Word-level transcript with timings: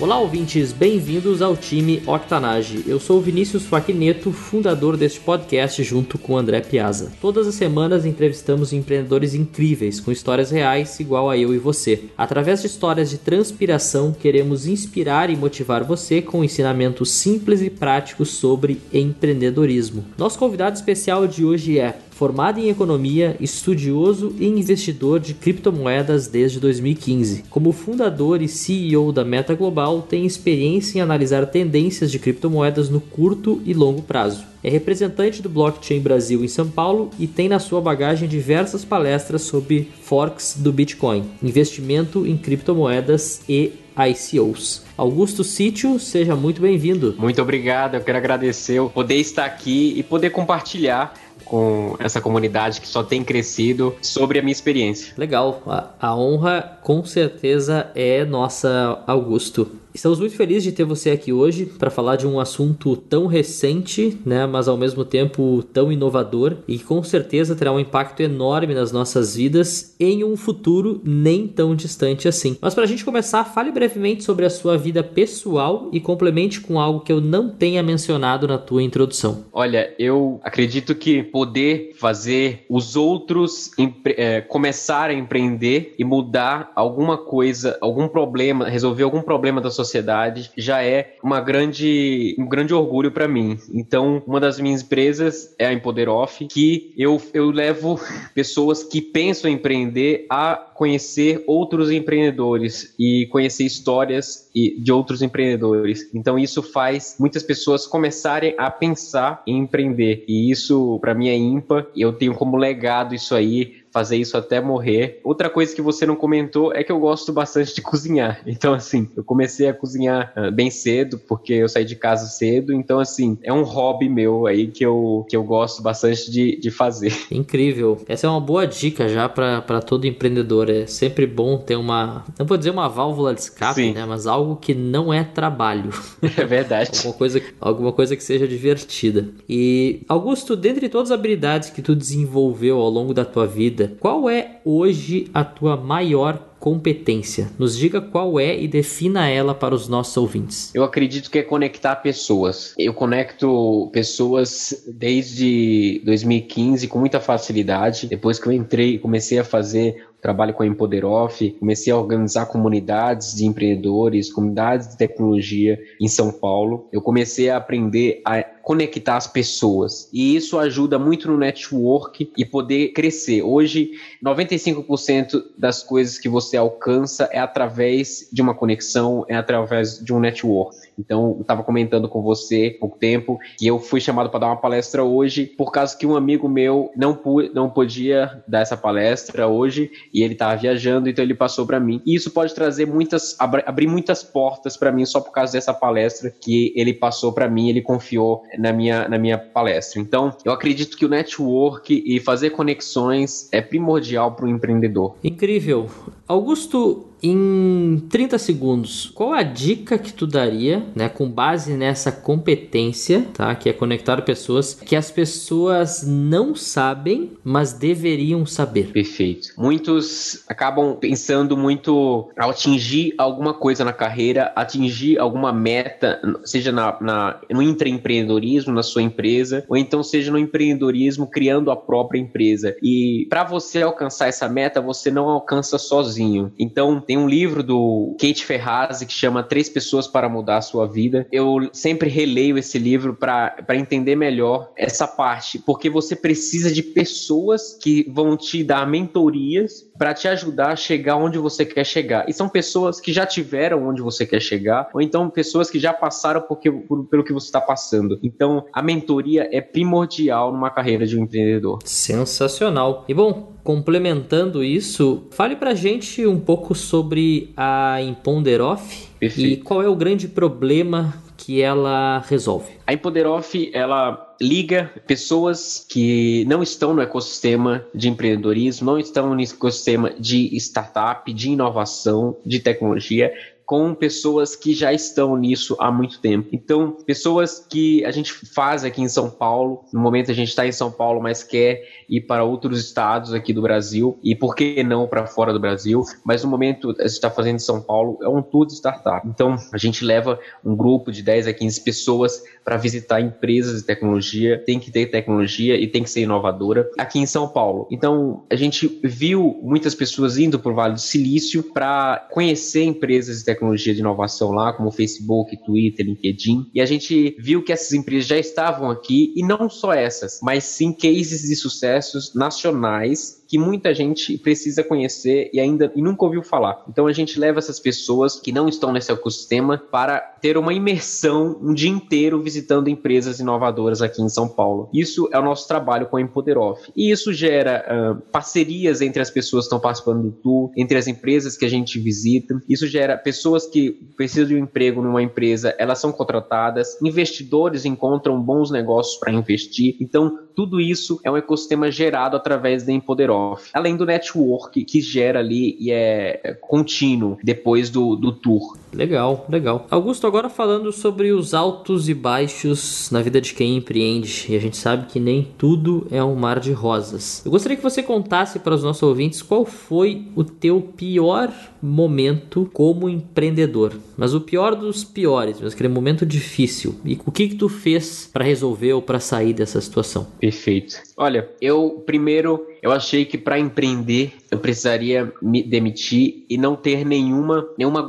Olá, 0.00 0.18
ouvintes, 0.18 0.72
bem-vindos 0.72 1.42
ao 1.42 1.54
time 1.54 2.02
Octanage. 2.06 2.82
Eu 2.86 2.98
sou 2.98 3.18
o 3.18 3.20
Vinícius 3.20 3.66
Faquineto, 3.66 4.32
fundador 4.32 4.96
deste 4.96 5.20
podcast 5.20 5.84
junto 5.84 6.16
com 6.16 6.38
André 6.38 6.62
Piazza. 6.62 7.12
Todas 7.20 7.46
as 7.46 7.54
semanas 7.54 8.06
entrevistamos 8.06 8.72
empreendedores 8.72 9.34
incríveis 9.34 10.00
com 10.00 10.10
histórias 10.10 10.50
reais, 10.50 10.98
igual 11.00 11.28
a 11.28 11.36
eu 11.36 11.54
e 11.54 11.58
você. 11.58 12.04
Através 12.16 12.62
de 12.62 12.66
histórias 12.68 13.10
de 13.10 13.18
transpiração, 13.18 14.10
queremos 14.10 14.66
inspirar 14.66 15.28
e 15.28 15.36
motivar 15.36 15.84
você 15.84 16.22
com 16.22 16.42
ensinamentos 16.42 17.10
simples 17.10 17.60
e 17.60 17.68
práticos 17.68 18.30
sobre 18.30 18.80
empreendedorismo. 18.90 20.02
Nosso 20.16 20.38
convidado 20.38 20.76
especial 20.76 21.26
de 21.26 21.44
hoje 21.44 21.78
é 21.78 21.98
formado 22.20 22.60
em 22.60 22.68
economia, 22.68 23.34
estudioso 23.40 24.36
e 24.38 24.46
investidor 24.46 25.18
de 25.18 25.32
criptomoedas 25.32 26.26
desde 26.26 26.60
2015. 26.60 27.44
Como 27.48 27.72
fundador 27.72 28.42
e 28.42 28.46
CEO 28.46 29.10
da 29.10 29.24
Meta 29.24 29.54
Global, 29.54 30.02
tem 30.02 30.26
experiência 30.26 30.98
em 30.98 31.00
analisar 31.00 31.46
tendências 31.46 32.10
de 32.12 32.18
criptomoedas 32.18 32.90
no 32.90 33.00
curto 33.00 33.62
e 33.64 33.72
longo 33.72 34.02
prazo. 34.02 34.44
É 34.62 34.68
representante 34.68 35.40
do 35.40 35.48
Blockchain 35.48 36.00
Brasil 36.00 36.44
em 36.44 36.48
São 36.48 36.68
Paulo 36.68 37.08
e 37.18 37.26
tem 37.26 37.48
na 37.48 37.58
sua 37.58 37.80
bagagem 37.80 38.28
diversas 38.28 38.84
palestras 38.84 39.40
sobre 39.40 39.90
forks 40.02 40.56
do 40.58 40.70
Bitcoin, 40.70 41.24
investimento 41.42 42.26
em 42.26 42.36
criptomoedas 42.36 43.40
e 43.48 43.72
ICOs. 43.96 44.82
Augusto 44.96 45.42
Sítio, 45.42 45.98
seja 45.98 46.36
muito 46.36 46.60
bem-vindo. 46.60 47.14
Muito 47.18 47.40
obrigado, 47.40 47.94
eu 47.94 48.00
quero 48.00 48.18
agradecer 48.18 48.80
poder 48.90 49.16
estar 49.16 49.44
aqui 49.44 49.94
e 49.96 50.02
poder 50.02 50.30
compartilhar 50.30 51.14
com 51.44 51.96
essa 51.98 52.20
comunidade 52.20 52.80
que 52.80 52.88
só 52.88 53.02
tem 53.02 53.24
crescido 53.24 53.94
sobre 54.02 54.38
a 54.38 54.42
minha 54.42 54.52
experiência. 54.52 55.12
Legal, 55.16 55.62
a, 55.66 55.88
a 56.00 56.16
honra 56.16 56.78
com 56.82 57.04
certeza 57.04 57.90
é 57.94 58.24
nossa, 58.24 59.02
Augusto. 59.06 59.70
Estamos 59.92 60.20
muito 60.20 60.36
felizes 60.36 60.62
de 60.62 60.72
ter 60.72 60.84
você 60.84 61.10
aqui 61.10 61.32
hoje 61.32 61.66
para 61.66 61.90
falar 61.90 62.14
de 62.14 62.26
um 62.26 62.38
assunto 62.38 62.96
tão 62.96 63.26
recente, 63.26 64.16
né, 64.24 64.46
mas 64.46 64.68
ao 64.68 64.76
mesmo 64.76 65.04
tempo 65.04 65.64
tão 65.72 65.90
inovador 65.90 66.58
e 66.68 66.78
com 66.78 67.02
certeza 67.02 67.56
terá 67.56 67.72
um 67.72 67.80
impacto 67.80 68.20
enorme 68.20 68.72
nas 68.72 68.92
nossas 68.92 69.34
vidas 69.34 69.96
em 69.98 70.22
um 70.22 70.36
futuro 70.36 71.00
nem 71.04 71.48
tão 71.48 71.74
distante 71.74 72.28
assim. 72.28 72.56
Mas 72.60 72.72
para 72.72 72.84
a 72.84 72.86
gente 72.86 73.04
começar, 73.04 73.44
fale 73.44 73.72
brevemente 73.72 74.22
sobre 74.22 74.46
a 74.46 74.50
sua 74.50 74.78
vida 74.78 75.02
pessoal 75.02 75.88
e 75.92 75.98
complemente 76.00 76.60
com 76.60 76.78
algo 76.78 77.00
que 77.00 77.12
eu 77.12 77.20
não 77.20 77.50
tenha 77.50 77.82
mencionado 77.82 78.46
na 78.46 78.58
tua 78.58 78.82
introdução. 78.82 79.44
Olha, 79.52 79.92
eu 79.98 80.40
acredito 80.44 80.94
que 80.94 81.22
poder 81.22 81.94
fazer 81.96 82.64
os 82.68 82.94
outros 82.94 83.72
é, 84.04 84.40
começar 84.40 85.10
a 85.10 85.14
empreender 85.14 85.94
e 85.98 86.04
mudar 86.04 86.70
alguma 86.76 87.18
coisa, 87.18 87.76
algum 87.80 88.06
problema, 88.06 88.68
resolver 88.68 89.02
algum 89.02 89.20
problema 89.20 89.60
da 89.60 89.68
sociedade 89.68 89.79
sociedade 89.84 90.50
já 90.56 90.82
é 90.82 91.16
uma 91.22 91.40
grande, 91.40 92.36
um 92.38 92.46
grande 92.46 92.74
orgulho 92.74 93.10
para 93.10 93.26
mim. 93.26 93.58
Então, 93.72 94.22
uma 94.26 94.40
das 94.40 94.60
minhas 94.60 94.82
empresas 94.82 95.54
é 95.58 95.66
a 95.66 95.72
Empoder 95.72 96.08
Off, 96.08 96.46
que 96.46 96.92
eu, 96.96 97.20
eu 97.32 97.50
levo 97.50 98.00
pessoas 98.34 98.84
que 98.84 99.00
pensam 99.00 99.50
em 99.50 99.54
empreender 99.54 100.26
a 100.28 100.54
conhecer 100.54 101.44
outros 101.46 101.90
empreendedores 101.90 102.94
e 102.98 103.26
conhecer 103.26 103.64
histórias 103.64 104.48
de 104.54 104.90
outros 104.92 105.20
empreendedores. 105.20 106.08
Então, 106.14 106.38
isso 106.38 106.62
faz 106.62 107.16
muitas 107.18 107.42
pessoas 107.42 107.86
começarem 107.86 108.54
a 108.56 108.70
pensar 108.70 109.42
em 109.46 109.58
empreender. 109.58 110.24
E 110.26 110.50
isso, 110.50 110.98
para 111.00 111.14
mim, 111.14 111.28
é 111.28 111.36
ímpar. 111.36 111.86
Eu 111.94 112.12
tenho 112.12 112.34
como 112.34 112.56
legado 112.56 113.14
isso 113.14 113.34
aí 113.34 113.79
fazer 113.92 114.16
isso 114.16 114.36
até 114.36 114.60
morrer. 114.60 115.20
Outra 115.24 115.50
coisa 115.50 115.74
que 115.74 115.82
você 115.82 116.06
não 116.06 116.16
comentou 116.16 116.72
é 116.72 116.82
que 116.82 116.92
eu 116.92 116.98
gosto 116.98 117.32
bastante 117.32 117.74
de 117.74 117.82
cozinhar. 117.82 118.40
Então, 118.60 118.74
assim, 118.74 119.08
eu 119.16 119.24
comecei 119.24 119.68
a 119.68 119.72
cozinhar 119.72 120.34
uh, 120.36 120.50
bem 120.50 120.70
cedo, 120.70 121.18
porque 121.18 121.54
eu 121.54 121.68
saí 121.68 121.84
de 121.84 121.96
casa 121.96 122.26
cedo. 122.26 122.74
Então, 122.74 122.98
assim, 122.98 123.38
é 123.42 123.50
um 123.50 123.62
hobby 123.62 124.06
meu 124.06 124.46
aí 124.46 124.66
que 124.66 124.84
eu, 124.84 125.24
que 125.30 125.34
eu 125.34 125.42
gosto 125.42 125.82
bastante 125.82 126.30
de, 126.30 126.58
de 126.60 126.70
fazer. 126.70 127.12
Incrível. 127.30 127.98
Essa 128.06 128.26
é 128.26 128.30
uma 128.30 128.40
boa 128.40 128.66
dica 128.66 129.08
já 129.08 129.28
para 129.28 129.80
todo 129.80 130.06
empreendedor. 130.06 130.68
É 130.68 130.84
sempre 130.84 131.26
bom 131.26 131.56
ter 131.56 131.76
uma, 131.76 132.24
não 132.38 132.44
vou 132.44 132.58
dizer 132.58 132.70
uma 132.70 132.88
válvula 132.88 133.32
de 133.32 133.40
escape, 133.40 133.80
Sim. 133.80 133.92
né? 133.94 134.04
Mas 134.04 134.26
algo 134.26 134.56
que 134.56 134.74
não 134.74 135.12
é 135.12 135.24
trabalho. 135.24 135.90
É 136.36 136.44
verdade. 136.44 136.90
alguma, 136.96 137.14
coisa, 137.14 137.42
alguma 137.60 137.92
coisa 137.92 138.16
que 138.16 138.22
seja 138.22 138.46
divertida. 138.46 139.28
E, 139.48 140.02
Augusto, 140.08 140.54
dentre 140.54 140.88
todas 140.88 141.10
as 141.10 141.18
habilidades 141.18 141.70
que 141.70 141.82
tu 141.82 141.94
desenvolveu 141.94 142.78
ao 142.78 142.88
longo 142.88 143.12
da 143.12 143.24
tua 143.24 143.46
vida, 143.46 143.79
vida. 143.80 143.96
Qual 143.98 144.28
é 144.28 144.60
hoje 144.64 145.30
a 145.32 145.42
tua 145.44 145.76
maior 145.76 146.49
competência? 146.60 147.50
Nos 147.58 147.76
diga 147.76 148.00
qual 148.00 148.38
é 148.38 148.56
e 148.56 148.68
defina 148.68 149.28
ela 149.28 149.54
para 149.54 149.74
os 149.74 149.88
nossos 149.88 150.16
ouvintes. 150.16 150.72
Eu 150.74 150.84
acredito 150.84 151.30
que 151.30 151.38
é 151.38 151.42
conectar 151.42 151.96
pessoas. 151.96 152.74
Eu 152.78 152.92
conecto 152.92 153.88
pessoas 153.92 154.84
desde 154.86 156.02
2015 156.04 156.86
com 156.86 156.98
muita 156.98 157.18
facilidade. 157.18 158.06
Depois 158.06 158.38
que 158.38 158.46
eu 158.46 158.52
entrei, 158.52 158.98
comecei 158.98 159.38
a 159.38 159.44
fazer 159.44 160.10
trabalho 160.20 160.52
com 160.52 160.62
a 160.62 160.66
Empoderoff, 160.66 161.50
comecei 161.58 161.92
a 161.92 161.96
organizar 161.96 162.46
comunidades 162.46 163.34
de 163.34 163.46
empreendedores, 163.46 164.30
comunidades 164.32 164.88
de 164.88 164.96
tecnologia 164.96 165.80
em 166.00 166.08
São 166.08 166.30
Paulo. 166.30 166.88
Eu 166.92 167.00
comecei 167.00 167.48
a 167.48 167.56
aprender 167.56 168.20
a 168.24 168.42
conectar 168.42 169.16
as 169.16 169.26
pessoas. 169.26 170.08
E 170.12 170.36
isso 170.36 170.58
ajuda 170.58 170.98
muito 170.98 171.28
no 171.28 171.36
network 171.36 172.30
e 172.36 172.44
poder 172.44 172.92
crescer. 172.92 173.42
Hoje, 173.42 173.92
95% 174.22 175.42
das 175.56 175.82
coisas 175.82 176.18
que 176.18 176.28
você 176.28 176.49
alcança 176.56 177.28
é 177.32 177.38
através 177.38 178.28
de 178.32 178.42
uma 178.42 178.54
conexão, 178.54 179.24
é 179.28 179.36
através 179.36 179.98
de 179.98 180.12
um 180.12 180.20
network. 180.20 180.76
Então, 181.00 181.34
eu 181.36 181.40
estava 181.40 181.62
comentando 181.62 182.08
com 182.08 182.22
você 182.22 182.74
há 182.76 182.80
pouco 182.80 182.98
tempo 182.98 183.38
que 183.58 183.66
eu 183.66 183.78
fui 183.78 184.00
chamado 184.00 184.28
para 184.28 184.40
dar 184.40 184.46
uma 184.48 184.56
palestra 184.56 185.02
hoje 185.02 185.46
por 185.46 185.72
causa 185.72 185.96
que 185.96 186.06
um 186.06 186.14
amigo 186.14 186.48
meu 186.48 186.90
não, 186.96 187.18
não 187.54 187.70
podia 187.70 188.42
dar 188.46 188.60
essa 188.60 188.76
palestra 188.76 189.48
hoje 189.48 189.90
e 190.12 190.22
ele 190.22 190.34
estava 190.34 190.56
viajando, 190.56 191.08
então 191.08 191.24
ele 191.24 191.34
passou 191.34 191.66
para 191.66 191.80
mim. 191.80 192.02
E 192.04 192.14
isso 192.14 192.30
pode 192.30 192.54
trazer 192.54 192.86
muitas, 192.86 193.36
abrir 193.38 193.86
muitas 193.86 194.22
portas 194.22 194.76
para 194.76 194.92
mim 194.92 195.06
só 195.06 195.20
por 195.20 195.32
causa 195.32 195.54
dessa 195.54 195.72
palestra 195.72 196.30
que 196.30 196.72
ele 196.76 196.92
passou 196.92 197.32
para 197.32 197.48
mim, 197.48 197.68
ele 197.68 197.80
confiou 197.80 198.42
na 198.58 198.72
minha, 198.72 199.08
na 199.08 199.18
minha 199.18 199.38
palestra. 199.38 200.00
Então, 200.00 200.36
eu 200.44 200.52
acredito 200.52 200.96
que 200.96 201.06
o 201.06 201.08
network 201.08 202.02
e 202.06 202.20
fazer 202.20 202.50
conexões 202.50 203.48
é 203.52 203.60
primordial 203.60 204.32
para 204.32 204.44
o 204.44 204.48
empreendedor. 204.48 205.16
Incrível. 205.24 205.88
Augusto, 206.28 207.09
em 207.22 208.02
30 208.08 208.38
segundos, 208.38 209.10
qual 209.14 209.32
a 209.32 209.42
dica 209.42 209.98
que 209.98 210.12
tu 210.12 210.26
daria, 210.26 210.84
né, 210.94 211.08
com 211.08 211.30
base 211.30 211.72
nessa 211.72 212.10
competência, 212.10 213.26
tá, 213.34 213.54
que 213.54 213.68
é 213.68 213.72
conectar 213.72 214.22
pessoas 214.22 214.74
que 214.74 214.96
as 214.96 215.10
pessoas 215.10 216.04
não 216.06 216.54
sabem, 216.54 217.32
mas 217.44 217.72
deveriam 217.72 218.44
saber? 218.46 218.92
Perfeito. 218.92 219.48
Muitos 219.56 220.44
acabam 220.48 220.96
pensando 220.96 221.56
muito 221.56 222.30
ao 222.38 222.50
atingir 222.50 223.14
alguma 223.18 223.54
coisa 223.54 223.84
na 223.84 223.92
carreira, 223.92 224.52
atingir 224.56 225.18
alguma 225.18 225.52
meta, 225.52 226.20
seja 226.44 226.72
na, 226.72 226.96
na 227.00 227.40
no 227.50 227.62
intraempreendedorismo, 227.62 228.72
na 228.72 228.82
sua 228.82 229.02
empresa, 229.02 229.64
ou 229.68 229.76
então 229.76 230.02
seja 230.02 230.30
no 230.30 230.38
empreendedorismo 230.38 231.26
criando 231.26 231.70
a 231.70 231.76
própria 231.76 232.18
empresa. 232.18 232.76
E 232.82 233.26
para 233.28 233.44
você 233.44 233.82
alcançar 233.82 234.28
essa 234.28 234.48
meta, 234.48 234.80
você 234.80 235.10
não 235.10 235.28
alcança 235.28 235.78
sozinho. 235.78 236.52
Então 236.58 237.00
tem 237.10 237.18
um 237.18 237.28
livro 237.28 237.64
do 237.64 238.16
Kate 238.20 238.46
Ferrazzi 238.46 239.04
que 239.04 239.12
chama 239.12 239.42
Três 239.42 239.68
Pessoas 239.68 240.06
para 240.06 240.28
Mudar 240.28 240.58
a 240.58 240.62
Sua 240.62 240.86
Vida. 240.86 241.26
Eu 241.32 241.68
sempre 241.72 242.08
releio 242.08 242.56
esse 242.56 242.78
livro 242.78 243.16
para 243.16 243.66
entender 243.70 244.14
melhor 244.14 244.70
essa 244.76 245.08
parte, 245.08 245.58
porque 245.58 245.90
você 245.90 246.14
precisa 246.14 246.70
de 246.72 246.84
pessoas 246.84 247.76
que 247.82 248.08
vão 248.12 248.36
te 248.36 248.62
dar 248.62 248.86
mentorias 248.86 249.89
para 250.00 250.14
te 250.14 250.26
ajudar 250.26 250.72
a 250.72 250.76
chegar 250.76 251.16
onde 251.16 251.36
você 251.36 251.62
quer 251.62 251.84
chegar. 251.84 252.26
E 252.26 252.32
são 252.32 252.48
pessoas 252.48 252.98
que 252.98 253.12
já 253.12 253.26
tiveram 253.26 253.86
onde 253.86 254.00
você 254.00 254.24
quer 254.24 254.40
chegar, 254.40 254.88
ou 254.94 255.02
então 255.02 255.28
pessoas 255.28 255.68
que 255.68 255.78
já 255.78 255.92
passaram 255.92 256.40
porque, 256.40 256.72
por, 256.72 257.04
pelo 257.04 257.22
que 257.22 257.34
você 257.34 257.48
está 257.48 257.60
passando. 257.60 258.18
Então, 258.22 258.64
a 258.72 258.82
mentoria 258.82 259.46
é 259.52 259.60
primordial 259.60 260.54
numa 260.54 260.70
carreira 260.70 261.06
de 261.06 261.18
um 261.18 261.24
empreendedor. 261.24 261.80
Sensacional. 261.84 263.04
E 263.06 263.12
bom, 263.12 263.52
complementando 263.62 264.64
isso, 264.64 265.24
fale 265.32 265.54
pra 265.54 265.74
gente 265.74 266.26
um 266.26 266.40
pouco 266.40 266.74
sobre 266.74 267.52
a 267.54 268.00
Imponderoff 268.00 269.06
e 269.20 269.58
qual 269.58 269.82
é 269.82 269.88
o 269.88 269.94
grande 269.94 270.28
problema 270.28 271.12
que 271.50 271.60
ela 271.60 272.20
resolve. 272.28 272.74
A 272.86 272.92
Empoderoff, 272.92 273.72
ela 273.74 274.36
liga 274.40 274.88
pessoas 275.04 275.84
que 275.88 276.44
não 276.44 276.62
estão 276.62 276.94
no 276.94 277.02
ecossistema 277.02 277.84
de 277.92 278.08
empreendedorismo, 278.08 278.86
não 278.86 278.96
estão 279.00 279.34
no 279.34 279.42
ecossistema 279.42 280.10
de 280.16 280.56
startup, 280.56 281.32
de 281.32 281.50
inovação, 281.50 282.36
de 282.46 282.60
tecnologia, 282.60 283.34
com 283.70 283.94
pessoas 283.94 284.56
que 284.56 284.74
já 284.74 284.92
estão 284.92 285.36
nisso 285.36 285.76
há 285.78 285.92
muito 285.92 286.18
tempo. 286.18 286.48
Então, 286.50 286.90
pessoas 287.06 287.64
que 287.70 288.04
a 288.04 288.10
gente 288.10 288.32
faz 288.32 288.82
aqui 288.82 289.00
em 289.00 289.08
São 289.08 289.30
Paulo, 289.30 289.84
no 289.92 290.00
momento 290.00 290.28
a 290.28 290.34
gente 290.34 290.48
está 290.48 290.66
em 290.66 290.72
São 290.72 290.90
Paulo, 290.90 291.22
mas 291.22 291.44
quer 291.44 291.84
ir 292.08 292.22
para 292.22 292.42
outros 292.42 292.80
estados 292.80 293.32
aqui 293.32 293.52
do 293.52 293.62
Brasil, 293.62 294.18
e 294.24 294.34
por 294.34 294.56
que 294.56 294.82
não 294.82 295.06
para 295.06 295.24
fora 295.24 295.52
do 295.52 295.60
Brasil, 295.60 296.02
mas 296.24 296.42
no 296.42 296.50
momento 296.50 296.90
a 296.98 297.02
gente 297.02 297.12
está 297.12 297.30
fazendo 297.30 297.54
em 297.54 297.60
São 297.60 297.80
Paulo, 297.80 298.18
é 298.20 298.28
um 298.28 298.42
tour 298.42 298.66
de 298.66 298.72
startup. 298.72 299.24
Então, 299.28 299.54
a 299.72 299.78
gente 299.78 300.04
leva 300.04 300.40
um 300.64 300.74
grupo 300.74 301.12
de 301.12 301.22
10 301.22 301.46
a 301.46 301.52
15 301.52 301.84
pessoas 301.84 302.42
para 302.64 302.76
visitar 302.76 303.20
empresas 303.20 303.82
de 303.82 303.86
tecnologia, 303.86 304.60
tem 304.66 304.80
que 304.80 304.90
ter 304.90 305.06
tecnologia 305.06 305.76
e 305.76 305.86
tem 305.86 306.02
que 306.02 306.10
ser 306.10 306.22
inovadora 306.22 306.90
aqui 306.98 307.20
em 307.20 307.26
São 307.26 307.46
Paulo. 307.46 307.86
Então, 307.88 308.42
a 308.50 308.56
gente 308.56 309.00
viu 309.04 309.60
muitas 309.62 309.94
pessoas 309.94 310.38
indo 310.38 310.58
para 310.58 310.72
o 310.72 310.74
Vale 310.74 310.94
do 310.94 311.00
Silício 311.00 311.62
para 311.62 312.26
conhecer 312.32 312.82
empresas 312.82 313.38
de 313.38 313.44
tecnologia 313.44 313.59
tecnologia 313.60 313.94
de 313.94 314.00
inovação 314.00 314.50
lá, 314.50 314.72
como 314.72 314.90
Facebook, 314.90 315.56
Twitter, 315.64 316.06
LinkedIn, 316.06 316.70
e 316.74 316.80
a 316.80 316.86
gente 316.86 317.36
viu 317.38 317.62
que 317.62 317.72
essas 317.72 317.92
empresas 317.92 318.26
já 318.26 318.38
estavam 318.38 318.90
aqui, 318.90 319.34
e 319.36 319.46
não 319.46 319.68
só 319.68 319.92
essas, 319.92 320.40
mas 320.42 320.64
sim 320.64 320.92
cases 320.92 321.42
de 321.42 321.54
sucessos 321.54 322.34
nacionais 322.34 323.39
que 323.50 323.58
muita 323.58 323.92
gente 323.92 324.38
precisa 324.38 324.84
conhecer 324.84 325.50
e 325.52 325.58
ainda 325.58 325.90
e 325.96 326.00
nunca 326.00 326.24
ouviu 326.24 326.40
falar. 326.40 326.84
Então 326.88 327.08
a 327.08 327.12
gente 327.12 327.36
leva 327.36 327.58
essas 327.58 327.80
pessoas 327.80 328.38
que 328.38 328.52
não 328.52 328.68
estão 328.68 328.92
nesse 328.92 329.10
ecossistema 329.10 329.76
para 329.76 330.20
ter 330.20 330.56
uma 330.56 330.72
imersão 330.72 331.58
um 331.60 331.74
dia 331.74 331.90
inteiro 331.90 332.40
visitando 332.40 332.86
empresas 332.86 333.40
inovadoras 333.40 334.00
aqui 334.00 334.22
em 334.22 334.28
São 334.28 334.48
Paulo. 334.48 334.88
Isso 334.94 335.28
é 335.32 335.38
o 335.38 335.42
nosso 335.42 335.66
trabalho 335.66 336.06
com 336.06 336.16
a 336.16 336.20
Empoderoff. 336.20 336.92
E 336.94 337.10
isso 337.10 337.32
gera 337.32 337.84
uh, 337.88 338.22
parcerias 338.30 339.00
entre 339.00 339.20
as 339.20 339.30
pessoas 339.30 339.64
que 339.64 339.66
estão 339.66 339.80
participando 339.80 340.22
do 340.22 340.30
tour, 340.30 340.70
entre 340.76 340.96
as 340.96 341.08
empresas 341.08 341.56
que 341.56 341.64
a 341.64 341.68
gente 341.68 341.98
visita. 341.98 342.62
Isso 342.68 342.86
gera 342.86 343.18
pessoas 343.18 343.66
que 343.66 343.90
precisam 344.16 344.46
de 344.46 344.54
um 344.54 344.58
emprego 344.58 345.02
numa 345.02 345.24
empresa, 345.24 345.74
elas 345.76 345.98
são 345.98 346.12
contratadas, 346.12 346.96
investidores 347.02 347.84
encontram 347.84 348.40
bons 348.40 348.70
negócios 348.70 349.18
para 349.18 349.32
investir. 349.32 349.96
Então 350.00 350.38
tudo 350.60 350.78
isso 350.78 351.18
é 351.24 351.30
um 351.30 351.38
ecossistema 351.38 351.90
gerado 351.90 352.36
através 352.36 352.82
da 352.82 352.92
Empoderoff. 352.92 353.70
Além 353.72 353.96
do 353.96 354.04
network 354.04 354.84
que 354.84 355.00
gera 355.00 355.38
ali 355.38 355.74
e 355.80 355.90
é 355.90 356.54
contínuo 356.60 357.38
depois 357.42 357.88
do, 357.88 358.14
do 358.14 358.30
tour. 358.30 358.76
Legal, 358.92 359.46
legal. 359.48 359.86
Augusto, 359.90 360.26
agora 360.26 360.50
falando 360.50 360.92
sobre 360.92 361.32
os 361.32 361.54
altos 361.54 362.10
e 362.10 362.14
baixos 362.14 363.08
na 363.10 363.22
vida 363.22 363.40
de 363.40 363.54
quem 363.54 363.78
empreende, 363.78 364.46
e 364.50 364.56
a 364.56 364.58
gente 364.58 364.76
sabe 364.76 365.06
que 365.06 365.18
nem 365.18 365.48
tudo 365.56 366.06
é 366.10 366.22
um 366.22 366.34
mar 366.34 366.60
de 366.60 366.72
rosas. 366.72 367.42
Eu 367.42 367.50
gostaria 367.50 367.78
que 367.78 367.82
você 367.82 368.02
contasse 368.02 368.58
para 368.58 368.74
os 368.74 368.82
nossos 368.82 369.02
ouvintes 369.02 369.40
qual 369.40 369.64
foi 369.64 370.26
o 370.36 370.44
teu 370.44 370.82
pior 370.82 371.50
momento 371.80 372.68
como 372.74 373.08
empreendedor, 373.08 373.94
mas 374.20 374.34
o 374.34 374.40
pior 374.42 374.74
dos 374.74 375.02
piores, 375.02 375.58
mas 375.62 375.72
aquele 375.72 375.88
momento 375.88 376.26
difícil. 376.26 376.94
E 377.02 377.18
o 377.24 377.32
que 377.32 377.48
que 377.48 377.54
tu 377.54 377.70
fez 377.70 378.28
para 378.30 378.44
resolver 378.44 378.92
ou 378.92 379.00
para 379.00 379.18
sair 379.18 379.54
dessa 379.54 379.80
situação? 379.80 380.26
Perfeito. 380.38 380.96
Olha, 381.20 381.50
eu 381.60 382.02
primeiro 382.06 382.66
eu 382.82 382.92
achei 382.92 383.24
que 383.24 383.36
para 383.36 383.58
empreender 383.58 384.32
eu 384.50 384.58
precisaria 384.58 385.32
me 385.40 385.62
demitir 385.62 386.44
e 386.48 386.56
não 386.56 386.74
ter 386.74 387.04
nenhuma, 387.04 387.68
nenhuma 387.78 388.06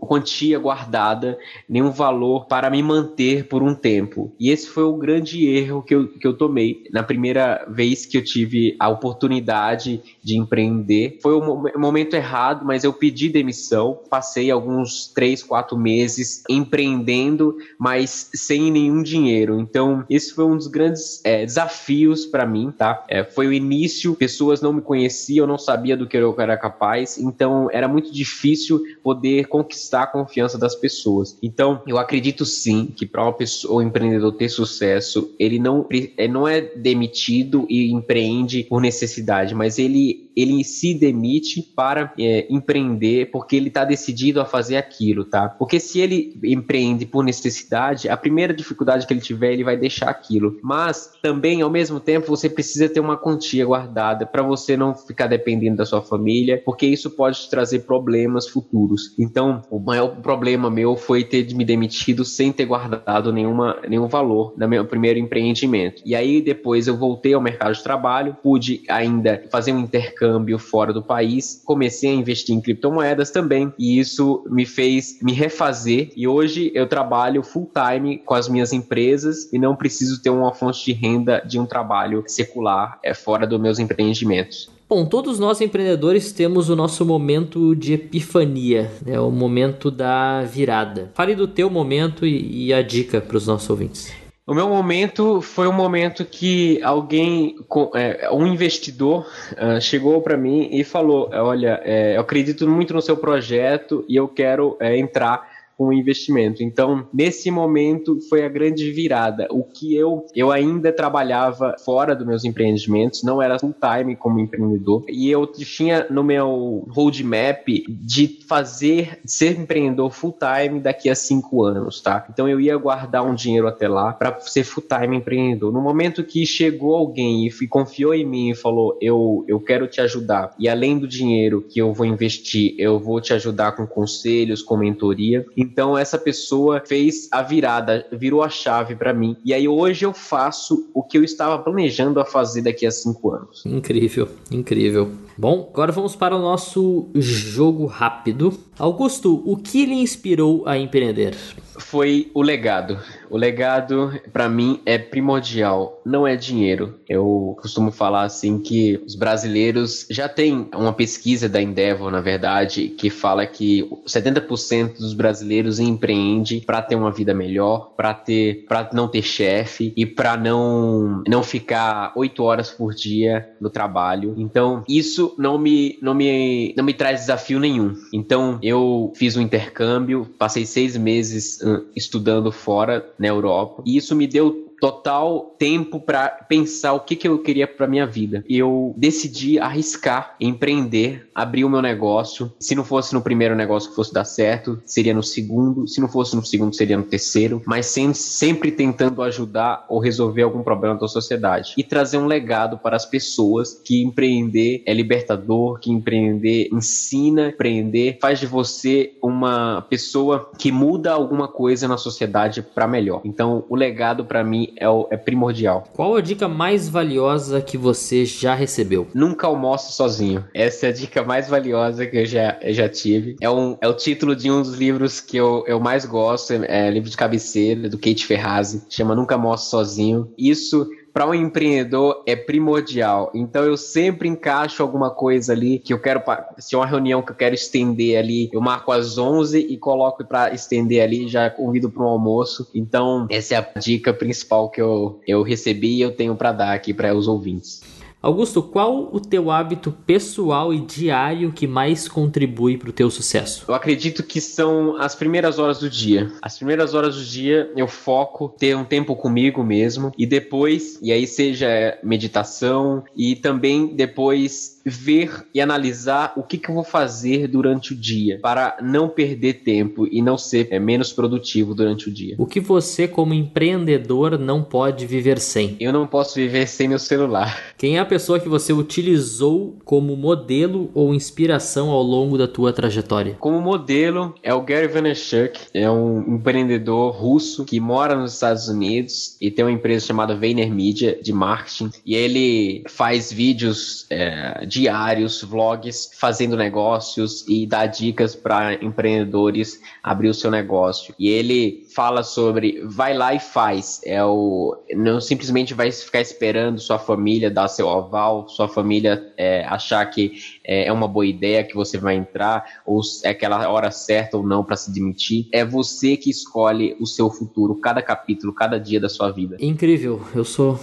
quantia 0.00 0.58
guardada, 0.58 1.38
nenhum 1.68 1.90
valor 1.90 2.46
para 2.46 2.68
me 2.68 2.82
manter 2.82 3.46
por 3.46 3.62
um 3.62 3.74
tempo. 3.74 4.34
E 4.38 4.50
esse 4.50 4.68
foi 4.68 4.82
o 4.82 4.96
grande 4.96 5.46
erro 5.46 5.82
que 5.82 5.94
eu, 5.94 6.08
que 6.08 6.26
eu 6.26 6.36
tomei 6.36 6.84
na 6.92 7.02
primeira 7.02 7.64
vez 7.70 8.04
que 8.04 8.18
eu 8.18 8.24
tive 8.24 8.76
a 8.78 8.88
oportunidade 8.88 10.02
de 10.22 10.36
empreender. 10.36 11.18
Foi 11.22 11.34
o 11.34 11.78
momento 11.78 12.14
errado, 12.14 12.66
mas 12.66 12.84
eu 12.84 12.92
pedi 12.92 13.28
demissão. 13.28 14.00
Passei 14.10 14.50
alguns 14.50 15.06
três, 15.06 15.42
quatro 15.42 15.78
meses 15.78 16.42
empreendendo, 16.50 17.56
mas 17.78 18.30
sem 18.34 18.70
nenhum 18.70 19.02
dinheiro. 19.02 19.58
Então, 19.58 20.04
esse 20.10 20.34
foi 20.34 20.44
um 20.44 20.56
dos 20.56 20.66
grandes 20.66 21.24
é, 21.24 21.46
desafios 21.46 22.26
para 22.32 22.46
mim, 22.46 22.72
tá? 22.76 23.04
É, 23.08 23.22
foi 23.22 23.46
o 23.46 23.52
início, 23.52 24.16
pessoas 24.16 24.60
não 24.60 24.72
me 24.72 24.80
conheciam, 24.80 25.46
não 25.46 25.58
sabia 25.58 25.96
do 25.96 26.08
que 26.08 26.16
eu 26.16 26.34
era 26.38 26.56
capaz, 26.56 27.18
então 27.18 27.68
era 27.70 27.86
muito 27.86 28.12
difícil 28.12 28.82
poder 29.02 29.46
conquistar 29.46 30.04
a 30.04 30.06
confiança 30.06 30.58
das 30.58 30.74
pessoas. 30.74 31.38
Então, 31.42 31.82
eu 31.86 31.98
acredito 31.98 32.44
sim 32.44 32.86
que 32.86 33.06
para 33.06 33.22
uma 33.22 33.32
pessoa, 33.32 33.82
um 33.82 33.86
empreendedor 33.86 34.32
ter 34.32 34.48
sucesso, 34.48 35.34
ele 35.38 35.58
não, 35.58 35.86
ele 35.90 36.12
não 36.28 36.48
é 36.48 36.60
demitido 36.60 37.66
e 37.68 37.92
empreende 37.92 38.64
por 38.64 38.80
necessidade, 38.80 39.54
mas 39.54 39.78
ele 39.78 40.32
ele 40.36 40.64
se 40.64 40.94
demite 40.94 41.62
para 41.62 42.12
é, 42.18 42.46
empreender 42.48 43.30
porque 43.30 43.56
ele 43.56 43.68
está 43.68 43.84
decidido 43.84 44.40
a 44.40 44.44
fazer 44.44 44.76
aquilo, 44.76 45.24
tá? 45.24 45.48
Porque 45.48 45.78
se 45.78 46.00
ele 46.00 46.38
empreende 46.42 47.06
por 47.06 47.24
necessidade, 47.24 48.08
a 48.08 48.16
primeira 48.16 48.54
dificuldade 48.54 49.06
que 49.06 49.12
ele 49.12 49.20
tiver, 49.20 49.52
ele 49.52 49.64
vai 49.64 49.76
deixar 49.76 50.08
aquilo. 50.08 50.58
Mas 50.62 51.12
também, 51.22 51.62
ao 51.62 51.70
mesmo 51.70 52.00
tempo, 52.00 52.21
você 52.28 52.48
precisa 52.48 52.88
ter 52.88 53.00
uma 53.00 53.16
quantia 53.16 53.64
guardada 53.64 54.26
para 54.26 54.42
você 54.42 54.76
não 54.76 54.94
ficar 54.94 55.26
dependendo 55.26 55.76
da 55.76 55.86
sua 55.86 56.02
família, 56.02 56.60
porque 56.64 56.86
isso 56.86 57.10
pode 57.10 57.48
trazer 57.48 57.80
problemas 57.80 58.48
futuros. 58.48 59.14
Então, 59.18 59.62
o 59.70 59.78
maior 59.78 60.16
problema 60.16 60.70
meu 60.70 60.96
foi 60.96 61.24
ter 61.24 61.52
me 61.54 61.64
demitido 61.64 62.24
sem 62.24 62.52
ter 62.52 62.66
guardado 62.66 63.32
nenhuma, 63.32 63.78
nenhum 63.88 64.08
valor 64.08 64.54
no 64.56 64.68
meu 64.68 64.84
primeiro 64.84 65.18
empreendimento. 65.18 66.02
E 66.04 66.14
aí, 66.14 66.40
depois, 66.40 66.86
eu 66.86 66.96
voltei 66.96 67.34
ao 67.34 67.40
mercado 67.40 67.74
de 67.74 67.82
trabalho, 67.82 68.36
pude 68.42 68.82
ainda 68.88 69.42
fazer 69.50 69.72
um 69.72 69.80
intercâmbio 69.80 70.32
câmbio 70.32 70.58
fora 70.58 70.92
do 70.92 71.02
país, 71.02 71.62
comecei 71.64 72.10
a 72.10 72.14
investir 72.14 72.54
em 72.54 72.60
criptomoedas 72.60 73.30
também, 73.30 73.72
e 73.78 73.98
isso 73.98 74.44
me 74.50 74.66
fez 74.66 75.18
me 75.22 75.32
refazer. 75.32 76.10
E 76.16 76.26
hoje 76.26 76.70
eu 76.74 76.86
trabalho 76.86 77.42
full 77.42 77.70
time 77.72 78.18
com 78.18 78.34
as 78.34 78.48
minhas 78.48 78.72
empresas 78.72 79.52
e 79.52 79.58
não 79.58 79.76
preciso 79.76 80.22
ter 80.22 80.30
uma 80.30 80.52
fonte 80.52 80.84
de 80.84 80.92
renda 80.92 81.42
de 81.46 81.58
um 81.58 81.66
trabalho 81.66 82.11
secular 82.26 82.98
é, 83.02 83.14
fora 83.14 83.46
dos 83.46 83.60
meus 83.60 83.78
empreendimentos. 83.78 84.70
Bom, 84.88 85.06
todos 85.06 85.38
nós 85.38 85.60
empreendedores 85.62 86.32
temos 86.32 86.68
o 86.68 86.76
nosso 86.76 87.06
momento 87.06 87.74
de 87.74 87.94
epifania, 87.94 88.90
né? 89.06 89.18
o 89.18 89.30
momento 89.30 89.90
da 89.90 90.42
virada. 90.42 91.10
Fale 91.14 91.34
do 91.34 91.48
teu 91.48 91.70
momento 91.70 92.26
e, 92.26 92.66
e 92.66 92.74
a 92.74 92.82
dica 92.82 93.18
para 93.18 93.36
os 93.38 93.46
nossos 93.46 93.70
ouvintes. 93.70 94.12
O 94.44 94.54
meu 94.54 94.68
momento 94.68 95.40
foi 95.40 95.68
um 95.68 95.72
momento 95.72 96.24
que 96.24 96.82
alguém, 96.82 97.54
é, 97.94 98.28
um 98.32 98.44
investidor, 98.44 99.24
uh, 99.52 99.80
chegou 99.80 100.20
para 100.20 100.36
mim 100.36 100.68
e 100.72 100.82
falou: 100.82 101.30
Olha, 101.32 101.80
é, 101.84 102.16
eu 102.16 102.20
acredito 102.20 102.68
muito 102.68 102.92
no 102.92 103.00
seu 103.00 103.16
projeto 103.16 104.04
e 104.08 104.16
eu 104.16 104.26
quero 104.26 104.76
é, 104.80 104.98
entrar 104.98 105.51
com 105.82 105.88
o 105.88 105.92
investimento. 105.92 106.62
Então, 106.62 107.08
nesse 107.12 107.50
momento 107.50 108.20
foi 108.28 108.44
a 108.44 108.48
grande 108.48 108.88
virada. 108.92 109.48
O 109.50 109.64
que 109.64 109.96
eu 109.96 110.24
eu 110.32 110.52
ainda 110.52 110.92
trabalhava 110.92 111.74
fora 111.84 112.14
dos 112.14 112.24
meus 112.24 112.44
empreendimentos, 112.44 113.24
não 113.24 113.42
era 113.42 113.58
full 113.58 113.74
time 113.74 114.14
como 114.14 114.38
empreendedor, 114.38 115.04
e 115.08 115.28
eu 115.28 115.44
tinha 115.44 116.06
no 116.08 116.22
meu 116.22 116.86
roadmap 116.88 117.66
de 117.88 118.38
fazer 118.46 119.18
ser 119.24 119.58
empreendedor 119.58 120.10
full 120.12 120.36
time 120.38 120.78
daqui 120.78 121.10
a 121.10 121.16
cinco 121.16 121.64
anos, 121.64 122.00
tá? 122.00 122.24
Então 122.30 122.48
eu 122.48 122.60
ia 122.60 122.76
guardar 122.76 123.24
um 123.24 123.34
dinheiro 123.34 123.66
até 123.66 123.88
lá 123.88 124.12
para 124.12 124.38
ser 124.40 124.62
full 124.62 124.84
time 124.84 125.16
empreendedor. 125.16 125.72
No 125.72 125.80
momento 125.80 126.22
que 126.22 126.46
chegou 126.46 126.94
alguém 126.94 127.48
e 127.48 127.66
confiou 127.66 128.14
em 128.14 128.24
mim 128.24 128.50
e 128.50 128.54
falou 128.54 128.96
eu 129.00 129.44
eu 129.48 129.58
quero 129.58 129.88
te 129.88 130.00
ajudar 130.00 130.54
e 130.60 130.68
além 130.68 130.96
do 130.96 131.08
dinheiro 131.08 131.60
que 131.60 131.80
eu 131.80 131.92
vou 131.92 132.06
investir, 132.06 132.76
eu 132.78 133.00
vou 133.00 133.20
te 133.20 133.32
ajudar 133.32 133.72
com 133.72 133.84
conselhos, 133.84 134.62
com 134.62 134.76
mentoria. 134.76 135.44
Então 135.56 135.71
essa 135.98 136.18
pessoa 136.18 136.82
fez 136.84 137.28
a 137.30 137.42
virada, 137.42 138.06
virou 138.12 138.42
a 138.42 138.48
chave 138.48 138.94
para 138.94 139.12
mim. 139.12 139.36
E 139.44 139.52
aí 139.52 139.66
hoje 139.66 140.04
eu 140.04 140.12
faço 140.12 140.88
o 140.94 141.02
que 141.02 141.18
eu 141.18 141.24
estava 141.24 141.58
planejando 141.58 142.20
a 142.20 142.24
fazer 142.24 142.62
daqui 142.62 142.86
a 142.86 142.90
cinco 142.90 143.32
anos. 143.32 143.64
Incrível, 143.66 144.28
incrível. 144.50 145.10
Bom, 145.36 145.68
agora 145.72 145.92
vamos 145.92 146.14
para 146.14 146.36
o 146.36 146.40
nosso 146.40 147.08
jogo 147.14 147.86
rápido. 147.86 148.52
Augusto, 148.78 149.42
o 149.46 149.56
que 149.56 149.86
lhe 149.86 149.94
inspirou 149.94 150.66
a 150.66 150.76
empreender? 150.76 151.34
Foi 151.78 152.30
o 152.34 152.42
legado. 152.42 152.98
O 153.32 153.38
legado, 153.38 154.12
para 154.30 154.46
mim, 154.46 154.82
é 154.84 154.98
primordial. 154.98 156.02
Não 156.04 156.26
é 156.26 156.36
dinheiro. 156.36 157.00
Eu 157.08 157.56
costumo 157.62 157.90
falar 157.90 158.24
assim 158.24 158.58
que 158.58 159.02
os 159.06 159.14
brasileiros 159.14 160.06
já 160.10 160.28
tem 160.28 160.68
uma 160.74 160.92
pesquisa 160.92 161.48
da 161.48 161.62
Endeavor, 161.62 162.10
na 162.10 162.20
verdade, 162.20 162.88
que 162.88 163.08
fala 163.08 163.46
que 163.46 163.88
70% 164.06 164.98
dos 164.98 165.14
brasileiros 165.14 165.80
empreende 165.80 166.60
para 166.60 166.82
ter 166.82 166.94
uma 166.94 167.10
vida 167.10 167.32
melhor, 167.32 167.94
para 167.96 168.12
ter, 168.12 168.66
para 168.68 168.90
não 168.92 169.08
ter 169.08 169.22
chefe 169.22 169.94
e 169.96 170.04
para 170.04 170.36
não 170.36 171.24
não 171.26 171.42
ficar 171.42 172.12
oito 172.14 172.42
horas 172.42 172.70
por 172.70 172.92
dia 172.92 173.48
no 173.58 173.70
trabalho. 173.70 174.34
Então, 174.36 174.84
isso 174.86 175.34
não 175.38 175.56
me 175.56 175.98
não 176.02 176.14
me 176.14 176.74
não 176.76 176.84
me 176.84 176.92
traz 176.92 177.20
desafio 177.20 177.58
nenhum. 177.58 177.94
Então, 178.12 178.58
eu 178.62 179.10
fiz 179.16 179.38
um 179.38 179.40
intercâmbio, 179.40 180.28
passei 180.38 180.66
seis 180.66 180.98
meses 180.98 181.60
estudando 181.96 182.52
fora 182.52 183.02
na 183.22 183.28
Europa. 183.28 183.82
E 183.86 183.96
isso 183.96 184.16
me 184.16 184.26
deu 184.26 184.71
total 184.82 185.54
tempo 185.56 186.00
para 186.00 186.28
pensar 186.28 186.92
o 186.92 186.98
que, 186.98 187.14
que 187.14 187.28
eu 187.28 187.38
queria 187.38 187.68
para 187.68 187.86
minha 187.86 188.04
vida. 188.04 188.42
Eu 188.48 188.92
decidi 188.96 189.56
arriscar, 189.56 190.34
empreender, 190.40 191.28
abrir 191.32 191.64
o 191.64 191.70
meu 191.70 191.80
negócio. 191.80 192.52
Se 192.58 192.74
não 192.74 192.82
fosse 192.82 193.14
no 193.14 193.22
primeiro 193.22 193.54
negócio 193.54 193.90
que 193.90 193.94
fosse 193.94 194.12
dar 194.12 194.24
certo, 194.24 194.82
seria 194.84 195.14
no 195.14 195.22
segundo. 195.22 195.86
Se 195.86 196.00
não 196.00 196.08
fosse 196.08 196.34
no 196.34 196.44
segundo, 196.44 196.74
seria 196.74 196.96
no 196.96 197.04
terceiro. 197.04 197.62
Mas 197.64 197.86
sem, 197.86 198.12
sempre 198.12 198.72
tentando 198.72 199.22
ajudar 199.22 199.86
ou 199.88 200.00
resolver 200.00 200.42
algum 200.42 200.64
problema 200.64 200.96
da 200.96 201.06
sociedade. 201.06 201.74
E 201.78 201.84
trazer 201.84 202.18
um 202.18 202.26
legado 202.26 202.76
para 202.76 202.96
as 202.96 203.06
pessoas 203.06 203.80
que 203.84 204.02
empreender 204.02 204.82
é 204.84 204.92
libertador, 204.92 205.78
que 205.78 205.92
empreender 205.92 206.68
ensina, 206.72 207.50
empreender 207.50 208.18
faz 208.20 208.40
de 208.40 208.48
você 208.48 209.12
uma 209.22 209.82
pessoa 209.82 210.50
que 210.58 210.72
muda 210.72 211.12
alguma 211.12 211.46
coisa 211.46 211.86
na 211.86 211.96
sociedade 211.96 212.62
para 212.62 212.88
melhor. 212.88 213.20
Então, 213.24 213.64
o 213.68 213.76
legado 213.76 214.24
para 214.24 214.42
mim 214.42 214.71
é, 214.76 214.88
o, 214.88 215.08
é 215.10 215.16
primordial. 215.16 215.84
Qual 215.92 216.16
a 216.16 216.20
dica 216.20 216.48
mais 216.48 216.88
valiosa 216.88 217.60
que 217.60 217.76
você 217.76 218.24
já 218.24 218.54
recebeu? 218.54 219.06
Nunca 219.14 219.46
almoce 219.46 219.92
sozinho. 219.92 220.44
Essa 220.54 220.86
é 220.86 220.88
a 220.88 220.92
dica 220.92 221.22
mais 221.22 221.48
valiosa 221.48 222.06
que 222.06 222.18
eu 222.18 222.26
já, 222.26 222.58
eu 222.62 222.72
já 222.72 222.88
tive. 222.88 223.36
É, 223.40 223.50
um, 223.50 223.76
é 223.80 223.88
o 223.88 223.94
título 223.94 224.34
de 224.34 224.50
um 224.50 224.62
dos 224.62 224.74
livros 224.74 225.20
que 225.20 225.36
eu, 225.36 225.64
eu 225.66 225.80
mais 225.80 226.04
gosto, 226.04 226.52
é, 226.52 226.86
é 226.86 226.90
livro 226.90 227.10
de 227.10 227.16
cabeceira, 227.16 227.88
do 227.88 227.98
Kate 227.98 228.26
Ferrazzi, 228.26 228.82
chama 228.88 229.14
Nunca 229.14 229.34
Almoce 229.34 229.70
Sozinho. 229.70 230.32
Isso 230.36 230.88
para 231.12 231.26
um 231.26 231.34
empreendedor 231.34 232.22
é 232.26 232.34
primordial. 232.34 233.30
Então 233.34 233.64
eu 233.64 233.76
sempre 233.76 234.28
encaixo 234.28 234.82
alguma 234.82 235.10
coisa 235.10 235.52
ali 235.52 235.78
que 235.78 235.92
eu 235.92 236.00
quero, 236.00 236.22
se 236.58 236.74
é 236.74 236.78
uma 236.78 236.86
reunião 236.86 237.22
que 237.22 237.30
eu 237.30 237.36
quero 237.36 237.54
estender 237.54 238.18
ali, 238.18 238.48
eu 238.52 238.60
marco 238.60 238.90
às 238.92 239.18
11 239.18 239.58
e 239.58 239.76
coloco 239.76 240.24
para 240.24 240.52
estender 240.54 241.02
ali, 241.02 241.28
já 241.28 241.50
convido 241.50 241.90
para 241.90 242.02
um 242.02 242.08
almoço. 242.08 242.68
Então 242.74 243.26
essa 243.30 243.54
é 243.54 243.58
a 243.58 243.78
dica 243.78 244.12
principal 244.12 244.70
que 244.70 244.80
eu, 244.80 245.20
eu 245.26 245.42
recebi 245.42 245.96
e 245.96 246.00
eu 246.00 246.12
tenho 246.12 246.34
para 246.34 246.52
dar 246.52 246.72
aqui 246.72 246.94
para 246.94 247.14
os 247.14 247.28
ouvintes. 247.28 248.01
Augusto, 248.22 248.62
qual 248.62 249.10
o 249.12 249.18
teu 249.18 249.50
hábito 249.50 249.90
pessoal 249.90 250.72
e 250.72 250.78
diário 250.78 251.52
que 251.52 251.66
mais 251.66 252.06
contribui 252.06 252.78
para 252.78 252.90
o 252.90 252.92
teu 252.92 253.10
sucesso? 253.10 253.64
Eu 253.66 253.74
acredito 253.74 254.22
que 254.22 254.40
são 254.40 254.96
as 254.96 255.16
primeiras 255.16 255.58
horas 255.58 255.80
do 255.80 255.90
dia. 255.90 256.30
As 256.40 256.56
primeiras 256.56 256.94
horas 256.94 257.16
do 257.16 257.24
dia 257.24 257.72
eu 257.76 257.88
foco 257.88 258.48
ter 258.48 258.76
um 258.76 258.84
tempo 258.84 259.16
comigo 259.16 259.64
mesmo 259.64 260.12
e 260.16 260.24
depois, 260.24 261.00
e 261.02 261.10
aí 261.10 261.26
seja 261.26 261.98
meditação 262.00 263.02
e 263.16 263.34
também 263.34 263.88
depois 263.88 264.80
ver 264.84 265.46
e 265.54 265.60
analisar 265.60 266.32
o 266.36 266.42
que, 266.42 266.58
que 266.58 266.68
eu 266.68 266.74
vou 266.74 266.84
fazer 266.84 267.46
durante 267.48 267.92
o 267.92 267.96
dia 267.96 268.38
para 268.40 268.76
não 268.82 269.08
perder 269.08 269.54
tempo 269.64 270.06
e 270.10 270.20
não 270.20 270.36
ser 270.36 270.68
é, 270.70 270.78
menos 270.78 271.12
produtivo 271.12 271.74
durante 271.74 272.08
o 272.08 272.12
dia. 272.12 272.34
O 272.38 272.46
que 272.46 272.60
você, 272.60 273.06
como 273.06 273.34
empreendedor, 273.34 274.38
não 274.38 274.62
pode 274.62 275.06
viver 275.06 275.38
sem? 275.38 275.76
Eu 275.80 275.92
não 275.92 276.06
posso 276.06 276.34
viver 276.34 276.66
sem 276.66 276.88
meu 276.88 276.98
celular. 276.98 277.60
Quem 277.78 277.96
é 277.96 278.00
a 278.00 278.04
pessoa 278.04 278.40
que 278.40 278.48
você 278.48 278.72
utilizou 278.72 279.76
como 279.84 280.16
modelo 280.16 280.90
ou 280.94 281.14
inspiração 281.14 281.90
ao 281.90 282.02
longo 282.02 282.36
da 282.36 282.48
tua 282.48 282.72
trajetória? 282.72 283.36
Como 283.38 283.60
modelo 283.60 284.34
é 284.42 284.52
o 284.52 284.62
Gary 284.62 284.88
Vaynerchuk, 284.88 285.58
é 285.74 285.90
um 285.90 286.36
empreendedor 286.36 287.12
russo 287.12 287.64
que 287.64 287.80
mora 287.80 288.14
nos 288.14 288.34
Estados 288.34 288.68
Unidos 288.68 289.36
e 289.40 289.50
tem 289.50 289.64
uma 289.64 289.72
empresa 289.72 290.06
chamada 290.06 290.34
VaynerMedia 290.34 291.18
de 291.20 291.32
marketing 291.32 291.90
e 292.04 292.14
ele 292.14 292.84
faz 292.88 293.32
vídeos 293.32 294.06
é, 294.10 294.64
diários, 294.72 295.42
vlogs, 295.42 296.10
fazendo 296.14 296.56
negócios 296.56 297.44
e 297.46 297.66
dá 297.66 297.84
dicas 297.84 298.34
para 298.34 298.82
empreendedores 298.82 299.82
abrir 300.02 300.30
o 300.30 300.34
seu 300.34 300.50
negócio. 300.50 301.14
E 301.18 301.28
ele 301.28 301.86
fala 301.94 302.22
sobre 302.22 302.80
vai 302.86 303.14
lá 303.14 303.34
e 303.34 303.38
faz. 303.38 304.00
É 304.02 304.24
o 304.24 304.74
não 304.94 305.20
simplesmente 305.20 305.74
vai 305.74 305.92
ficar 305.92 306.22
esperando 306.22 306.80
sua 306.80 306.98
família 306.98 307.50
dar 307.50 307.68
seu 307.68 307.90
aval, 307.90 308.48
sua 308.48 308.66
família 308.66 309.22
é, 309.36 309.62
achar 309.66 310.06
que 310.06 310.32
é, 310.64 310.86
é 310.86 310.92
uma 310.92 311.06
boa 311.06 311.26
ideia 311.26 311.62
que 311.62 311.74
você 311.74 311.98
vai 311.98 312.14
entrar 312.14 312.64
ou 312.86 313.02
é 313.24 313.28
aquela 313.28 313.68
hora 313.68 313.90
certa 313.90 314.38
ou 314.38 314.46
não 314.46 314.64
para 314.64 314.76
se 314.76 314.90
demitir. 314.90 315.48
É 315.52 315.66
você 315.66 316.16
que 316.16 316.30
escolhe 316.30 316.96
o 316.98 317.06
seu 317.06 317.28
futuro, 317.28 317.74
cada 317.74 318.00
capítulo, 318.00 318.54
cada 318.54 318.80
dia 318.80 318.98
da 318.98 319.10
sua 319.10 319.30
vida. 319.30 319.58
Incrível. 319.60 320.22
Eu 320.34 320.44
sou 320.44 320.80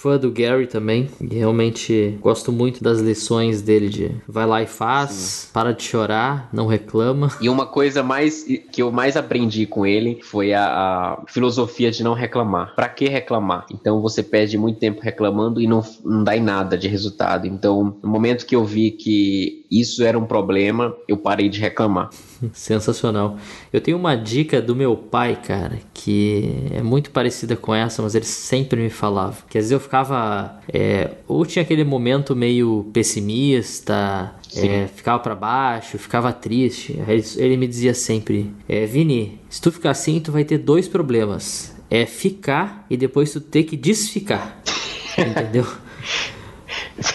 fã 0.00 0.16
do 0.16 0.30
Gary 0.30 0.66
também. 0.66 1.08
E 1.20 1.34
realmente 1.34 2.18
gosto 2.20 2.50
muito 2.50 2.82
das 2.82 3.00
lições 3.00 3.60
dele 3.60 3.88
de 3.88 4.10
vai 4.26 4.46
lá 4.46 4.62
e 4.62 4.66
faz, 4.66 5.10
Sim. 5.10 5.48
para 5.52 5.72
de 5.72 5.82
chorar, 5.82 6.48
não 6.52 6.66
reclama. 6.66 7.30
E 7.40 7.48
uma 7.48 7.66
coisa 7.66 8.02
mais 8.02 8.44
que 8.72 8.82
eu 8.82 8.90
mais 8.90 9.16
aprendi 9.16 9.66
com 9.66 9.84
ele 9.84 10.20
foi 10.22 10.54
a, 10.54 10.64
a 10.64 11.22
filosofia 11.26 11.90
de 11.90 12.02
não 12.02 12.14
reclamar. 12.14 12.74
Para 12.74 12.88
que 12.88 13.08
reclamar? 13.08 13.66
Então 13.70 14.00
você 14.00 14.22
perde 14.22 14.56
muito 14.56 14.78
tempo 14.78 15.00
reclamando 15.02 15.60
e 15.60 15.66
não, 15.66 15.84
não 16.02 16.24
dá 16.24 16.36
em 16.36 16.42
nada 16.42 16.78
de 16.78 16.88
resultado. 16.88 17.46
Então, 17.46 17.98
no 18.02 18.08
momento 18.08 18.46
que 18.46 18.56
eu 18.56 18.64
vi 18.64 18.90
que 18.90 19.66
isso 19.70 20.02
era 20.02 20.18
um 20.18 20.24
problema, 20.24 20.96
eu 21.06 21.16
parei 21.16 21.48
de 21.48 21.60
reclamar. 21.60 22.10
Sensacional. 22.52 23.36
Eu 23.72 23.80
tenho 23.80 23.96
uma 23.96 24.16
dica 24.16 24.60
do 24.60 24.74
meu 24.74 24.96
pai, 24.96 25.40
cara, 25.40 25.78
que 25.92 26.70
é 26.72 26.82
muito 26.82 27.10
parecida 27.10 27.54
com 27.54 27.74
essa, 27.74 28.02
mas 28.02 28.14
ele 28.14 28.24
sempre 28.24 28.80
me 28.80 28.90
falava. 28.90 29.36
Que 29.48 29.58
às 29.58 29.64
vezes 29.64 29.72
eu 29.72 29.80
ficava. 29.90 30.60
É, 30.72 31.16
ou 31.26 31.44
tinha 31.44 31.64
aquele 31.64 31.82
momento 31.82 32.36
meio 32.36 32.88
pessimista, 32.92 34.32
é, 34.54 34.86
ficava 34.86 35.18
para 35.18 35.34
baixo, 35.34 35.98
ficava 35.98 36.32
triste. 36.32 36.98
Ele, 37.08 37.24
ele 37.36 37.56
me 37.56 37.66
dizia 37.66 37.92
sempre: 37.92 38.54
é, 38.68 38.86
Vini, 38.86 39.40
se 39.50 39.60
tu 39.60 39.72
ficar 39.72 39.90
assim, 39.90 40.20
tu 40.20 40.30
vai 40.30 40.44
ter 40.44 40.58
dois 40.58 40.86
problemas. 40.86 41.76
É 41.90 42.06
ficar 42.06 42.86
e 42.88 42.96
depois 42.96 43.32
tu 43.32 43.40
ter 43.40 43.64
que 43.64 43.76
desficar. 43.76 44.62
Entendeu? 45.18 45.66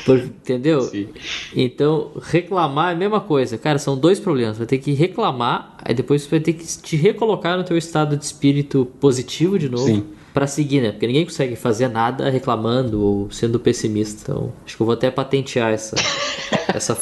Por, 0.04 0.18
entendeu? 0.18 0.82
Sim. 0.82 1.08
Então, 1.56 2.12
reclamar 2.22 2.90
é 2.90 2.94
a 2.94 2.98
mesma 2.98 3.22
coisa. 3.22 3.58
Cara, 3.58 3.78
são 3.80 3.98
dois 3.98 4.20
problemas. 4.20 4.58
Vai 4.58 4.68
ter 4.68 4.80
que 4.80 4.92
reclamar, 4.92 5.78
aí 5.82 5.94
depois 5.94 6.24
você 6.24 6.30
vai 6.30 6.40
ter 6.40 6.54
que 6.54 6.66
te 6.66 6.96
recolocar 6.98 7.58
no 7.58 7.64
teu 7.64 7.78
estado 7.78 8.18
de 8.18 8.26
espírito 8.26 8.86
positivo 9.00 9.58
de 9.58 9.70
novo. 9.70 10.06
Para 10.36 10.48
seguir, 10.48 10.82
né? 10.82 10.92
Porque 10.92 11.08
ninguém 11.08 11.24
consegue 11.24 11.56
fazer 11.56 11.88
nada 11.88 12.30
reclamando 12.30 13.02
ou 13.02 13.32
sendo 13.32 13.58
pessimista. 13.58 14.34
Então, 14.34 14.52
acho 14.66 14.76
que 14.76 14.82
eu 14.82 14.86
vou 14.86 14.94
até 14.94 15.10
patentear 15.10 15.72
essa 15.72 15.96
essa 16.76 16.98